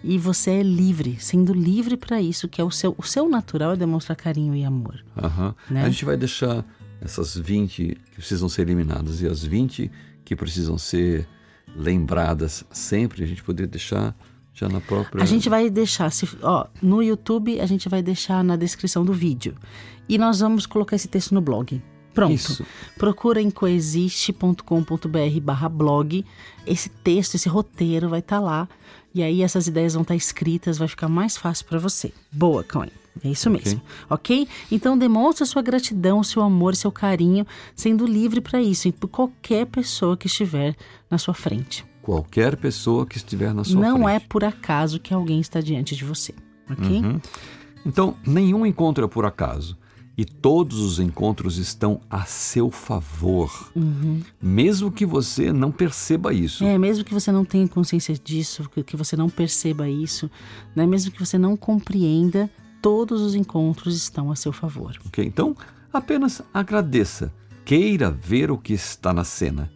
E 0.04 0.18
você 0.18 0.52
é 0.52 0.64
livre, 0.64 1.18
sendo 1.20 1.54
livre 1.54 1.96
para 1.96 2.22
isso, 2.22 2.48
que 2.50 2.60
é 2.60 2.64
o 2.64 2.72
seu, 2.72 2.94
o 2.98 3.04
seu 3.04 3.30
natural 3.30 3.72
é 3.72 3.76
demonstrar 3.78 4.16
carinho 4.16 4.54
e 4.54 4.64
amor. 4.64 5.04
Aham. 5.16 5.56
Né? 5.70 5.84
A 5.84 5.90
gente 5.90 6.04
vai 6.04 6.18
deixar 6.18 6.66
essas 7.00 7.38
20 7.38 7.98
que 8.12 8.16
precisam 8.16 8.50
ser 8.50 8.64
eliminadas 8.64 9.22
e 9.22 9.28
as 9.28 9.44
20 9.44 9.90
que 10.26 10.36
precisam 10.36 10.78
ser 10.78 11.28
lembradas 11.76 12.66
sempre, 12.72 13.24
a 13.24 13.28
gente 13.28 13.44
poder 13.44 13.68
deixar 13.68 14.16
já 14.54 14.70
na 14.70 14.80
própria. 14.80 15.24
A 15.24 15.26
gente 15.26 15.50
vai 15.50 15.70
deixar, 15.70 16.12
se, 16.12 16.28
ó, 16.42 16.68
no 16.82 17.02
YouTube 17.02 17.60
a 17.60 17.66
gente 17.66 17.90
vai 17.90 18.04
deixar 18.04 18.44
na 18.44 18.56
descrição 18.56 19.04
do 19.04 19.14
vídeo. 19.14 19.56
E 20.08 20.18
nós 20.18 20.40
vamos 20.42 20.66
colocar 20.66 20.96
esse 20.96 21.08
texto 21.08 21.34
no 21.34 21.42
blog. 21.42 21.82
Pronto. 22.14 22.34
Isso. 22.34 22.66
Procura 22.98 23.42
em 23.42 23.50
coexiste.com.br 23.50 25.40
barra 25.42 25.68
blog. 25.68 26.24
Esse 26.66 26.90
texto, 26.90 27.36
esse 27.36 27.50
roteiro 27.50 28.10
vai 28.10 28.20
estar 28.20 28.40
lá. 28.40 28.70
E 29.14 29.22
aí 29.22 29.42
essas 29.44 29.68
ideias 29.68 29.94
vão 29.94 30.02
estar 30.02 30.16
escritas, 30.16 30.78
vai 30.78 30.88
ficar 30.88 31.08
mais 31.08 31.38
fácil 31.38 31.66
para 31.66 31.78
você. 31.80 32.12
Boa, 32.32 32.64
Coen. 32.64 32.90
É 33.24 33.30
isso 33.30 33.48
Ok. 33.48 33.62
mesmo, 33.64 33.82
ok? 34.10 34.48
Então 34.72 34.98
demonstre 34.98 35.46
sua 35.46 35.62
gratidão, 35.62 36.24
seu 36.24 36.42
amor, 36.42 36.76
seu 36.76 36.92
carinho, 36.92 37.46
sendo 37.76 38.08
livre 38.08 38.42
para 38.42 38.60
isso, 38.60 38.88
e 38.88 38.92
por 38.92 39.08
qualquer 39.08 39.68
pessoa 39.68 40.18
que 40.18 40.26
estiver 40.26 40.76
na 41.12 41.20
sua 41.20 41.36
frente. 41.36 41.86
Qualquer 42.02 42.58
pessoa 42.58 43.06
que 43.06 43.18
estiver 43.18 43.54
na 43.54 43.64
sua 43.64 43.80
Não 43.80 44.10
é 44.10 44.16
frente. 44.16 44.30
por 44.30 44.44
acaso 44.44 45.00
que 45.00 45.14
alguém 45.14 45.40
está 45.40 45.62
diante 45.62 45.96
de 45.96 46.04
você, 46.04 46.34
ok? 46.68 47.02
Uhum. 47.02 47.22
Então, 47.86 48.18
nenhum 48.26 48.66
encontro 48.66 49.06
é 49.06 49.08
por 49.08 49.26
acaso. 49.28 49.78
E 50.16 50.24
todos 50.24 50.80
os 50.80 51.00
encontros 51.00 51.58
estão 51.58 52.02
a 52.08 52.24
seu 52.26 52.70
favor. 52.70 53.72
Mesmo 54.42 54.92
que 54.92 55.06
você 55.06 55.52
não 55.52 55.72
perceba 55.72 56.32
isso. 56.32 56.64
É, 56.64 56.78
mesmo 56.78 57.04
que 57.04 57.14
você 57.14 57.32
não 57.32 57.44
tenha 57.44 57.68
consciência 57.68 58.14
disso, 58.16 58.70
que, 58.70 58.84
que 58.84 58.96
você 58.96 59.18
não 59.18 59.28
perceba 59.28 59.90
isso, 59.90 60.30
né? 60.76 60.86
mesmo 60.86 61.12
que 61.12 61.20
você 61.20 61.38
não 61.38 61.58
compreenda, 61.58 62.50
todos 62.80 63.22
os 63.22 63.34
encontros 63.34 63.96
estão 63.96 64.32
a 64.32 64.36
seu 64.36 64.52
favor. 64.52 64.96
ok? 65.06 65.26
Então, 65.26 65.56
apenas 65.92 66.44
agradeça. 66.54 67.34
Queira 67.66 68.12
ver 68.12 68.52
o 68.52 68.58
que 68.58 68.74
está 68.74 69.14
na 69.14 69.24
cena. 69.24 69.72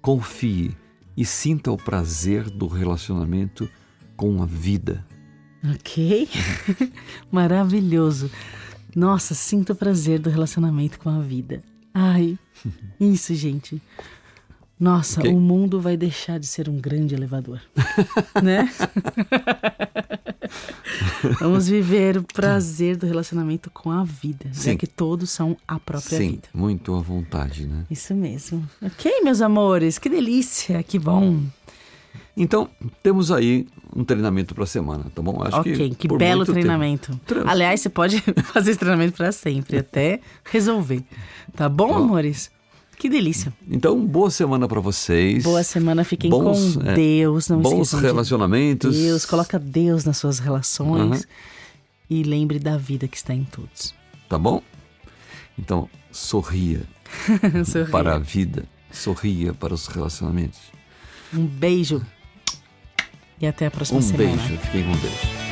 Confie 0.00 0.74
e 1.14 1.24
sinta 1.26 1.70
o 1.70 1.76
prazer 1.76 2.48
do 2.48 2.66
relacionamento 2.66 3.68
com 4.16 4.42
a 4.42 4.46
vida. 4.46 5.04
Ok? 5.64 6.28
Maravilhoso. 7.30 8.30
Nossa, 8.94 9.34
sinta 9.34 9.72
o 9.72 9.76
prazer 9.76 10.18
do 10.18 10.30
relacionamento 10.30 10.98
com 10.98 11.08
a 11.08 11.20
vida. 11.20 11.62
Ai, 11.94 12.38
isso, 13.00 13.34
gente. 13.34 13.80
Nossa, 14.78 15.20
okay. 15.20 15.32
o 15.32 15.38
mundo 15.38 15.80
vai 15.80 15.96
deixar 15.96 16.40
de 16.40 16.46
ser 16.46 16.68
um 16.68 16.76
grande 16.76 17.14
elevador, 17.14 17.60
né? 18.42 18.68
Vamos 21.38 21.68
viver 21.68 22.18
o 22.18 22.24
prazer 22.24 22.96
do 22.96 23.06
relacionamento 23.06 23.70
com 23.70 23.92
a 23.92 24.02
vida, 24.02 24.46
Sim. 24.52 24.72
já 24.72 24.76
que 24.76 24.88
todos 24.88 25.30
são 25.30 25.56
a 25.68 25.78
própria 25.78 26.18
Sim, 26.18 26.30
vida. 26.32 26.48
muito 26.52 26.94
à 26.96 27.00
vontade, 27.00 27.64
né? 27.64 27.84
Isso 27.88 28.12
mesmo. 28.12 28.68
Ok, 28.82 29.22
meus 29.22 29.40
amores, 29.40 29.98
que 29.98 30.08
delícia, 30.08 30.82
que 30.82 30.98
bom. 30.98 31.40
Então, 32.36 32.68
temos 33.02 33.30
aí 33.30 33.66
um 33.94 34.04
treinamento 34.04 34.54
para 34.54 34.64
a 34.64 34.66
semana, 34.66 35.04
tá 35.14 35.20
bom? 35.20 35.42
Acho 35.42 35.58
ok, 35.58 35.90
que, 35.90 35.94
que 35.94 36.08
belo 36.08 36.46
treinamento. 36.46 37.18
Tempo. 37.26 37.46
Aliás, 37.46 37.80
você 37.80 37.90
pode 37.90 38.20
fazer 38.52 38.70
esse 38.70 38.80
treinamento 38.80 39.16
para 39.16 39.30
sempre, 39.32 39.78
até 39.78 40.20
resolver. 40.44 41.04
Tá 41.54 41.68
bom, 41.68 41.94
amores? 41.94 42.50
Que 42.98 43.08
delícia. 43.08 43.52
Então, 43.68 44.06
boa 44.06 44.30
semana 44.30 44.66
para 44.66 44.80
vocês. 44.80 45.42
Boa 45.42 45.62
semana, 45.62 46.04
fiquem 46.04 46.30
bons, 46.30 46.76
com 46.76 46.88
é, 46.88 46.94
Deus. 46.94 47.48
Não 47.48 47.60
bons 47.60 47.92
relacionamentos. 47.92 48.94
De 48.94 49.02
Deus, 49.02 49.26
coloca 49.26 49.58
Deus 49.58 50.04
nas 50.04 50.16
suas 50.16 50.38
relações. 50.38 51.20
Uhum. 51.20 51.26
E 52.08 52.22
lembre 52.22 52.58
da 52.58 52.76
vida 52.78 53.08
que 53.08 53.16
está 53.16 53.34
em 53.34 53.44
todos. 53.44 53.94
Tá 54.28 54.38
bom? 54.38 54.62
Então, 55.58 55.88
sorria, 56.10 56.82
sorria. 57.66 57.90
para 57.90 58.14
a 58.14 58.18
vida, 58.18 58.64
sorria 58.90 59.52
para 59.52 59.74
os 59.74 59.86
relacionamentos. 59.86 60.60
Um 61.34 61.44
beijo. 61.44 62.00
E 63.40 63.46
até 63.46 63.66
a 63.66 63.70
próxima 63.70 63.98
um 63.98 64.02
semana. 64.02 64.30
Um 64.30 64.36
beijo. 64.36 64.58
Fiquem 64.58 64.84
com 64.84 64.92
Deus. 64.92 65.51